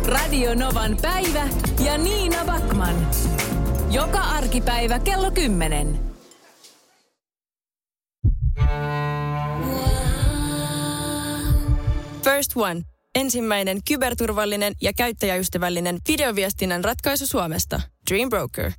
Radio 0.07 0.55
Novan 0.55 0.97
päivä 1.01 1.47
ja 1.85 1.97
Niina 1.97 2.45
Backman. 2.45 2.95
Joka 3.91 4.19
arkipäivä 4.19 4.99
kello 4.99 5.31
10. 5.31 5.99
First 12.23 12.51
One. 12.55 12.81
Ensimmäinen 13.15 13.79
kyberturvallinen 13.87 14.73
ja 14.81 14.93
käyttäjäystävällinen 14.93 15.97
videoviestinnän 16.07 16.83
ratkaisu 16.83 17.27
Suomesta. 17.27 17.81
Dream 18.11 18.29
Broker. 18.29 18.71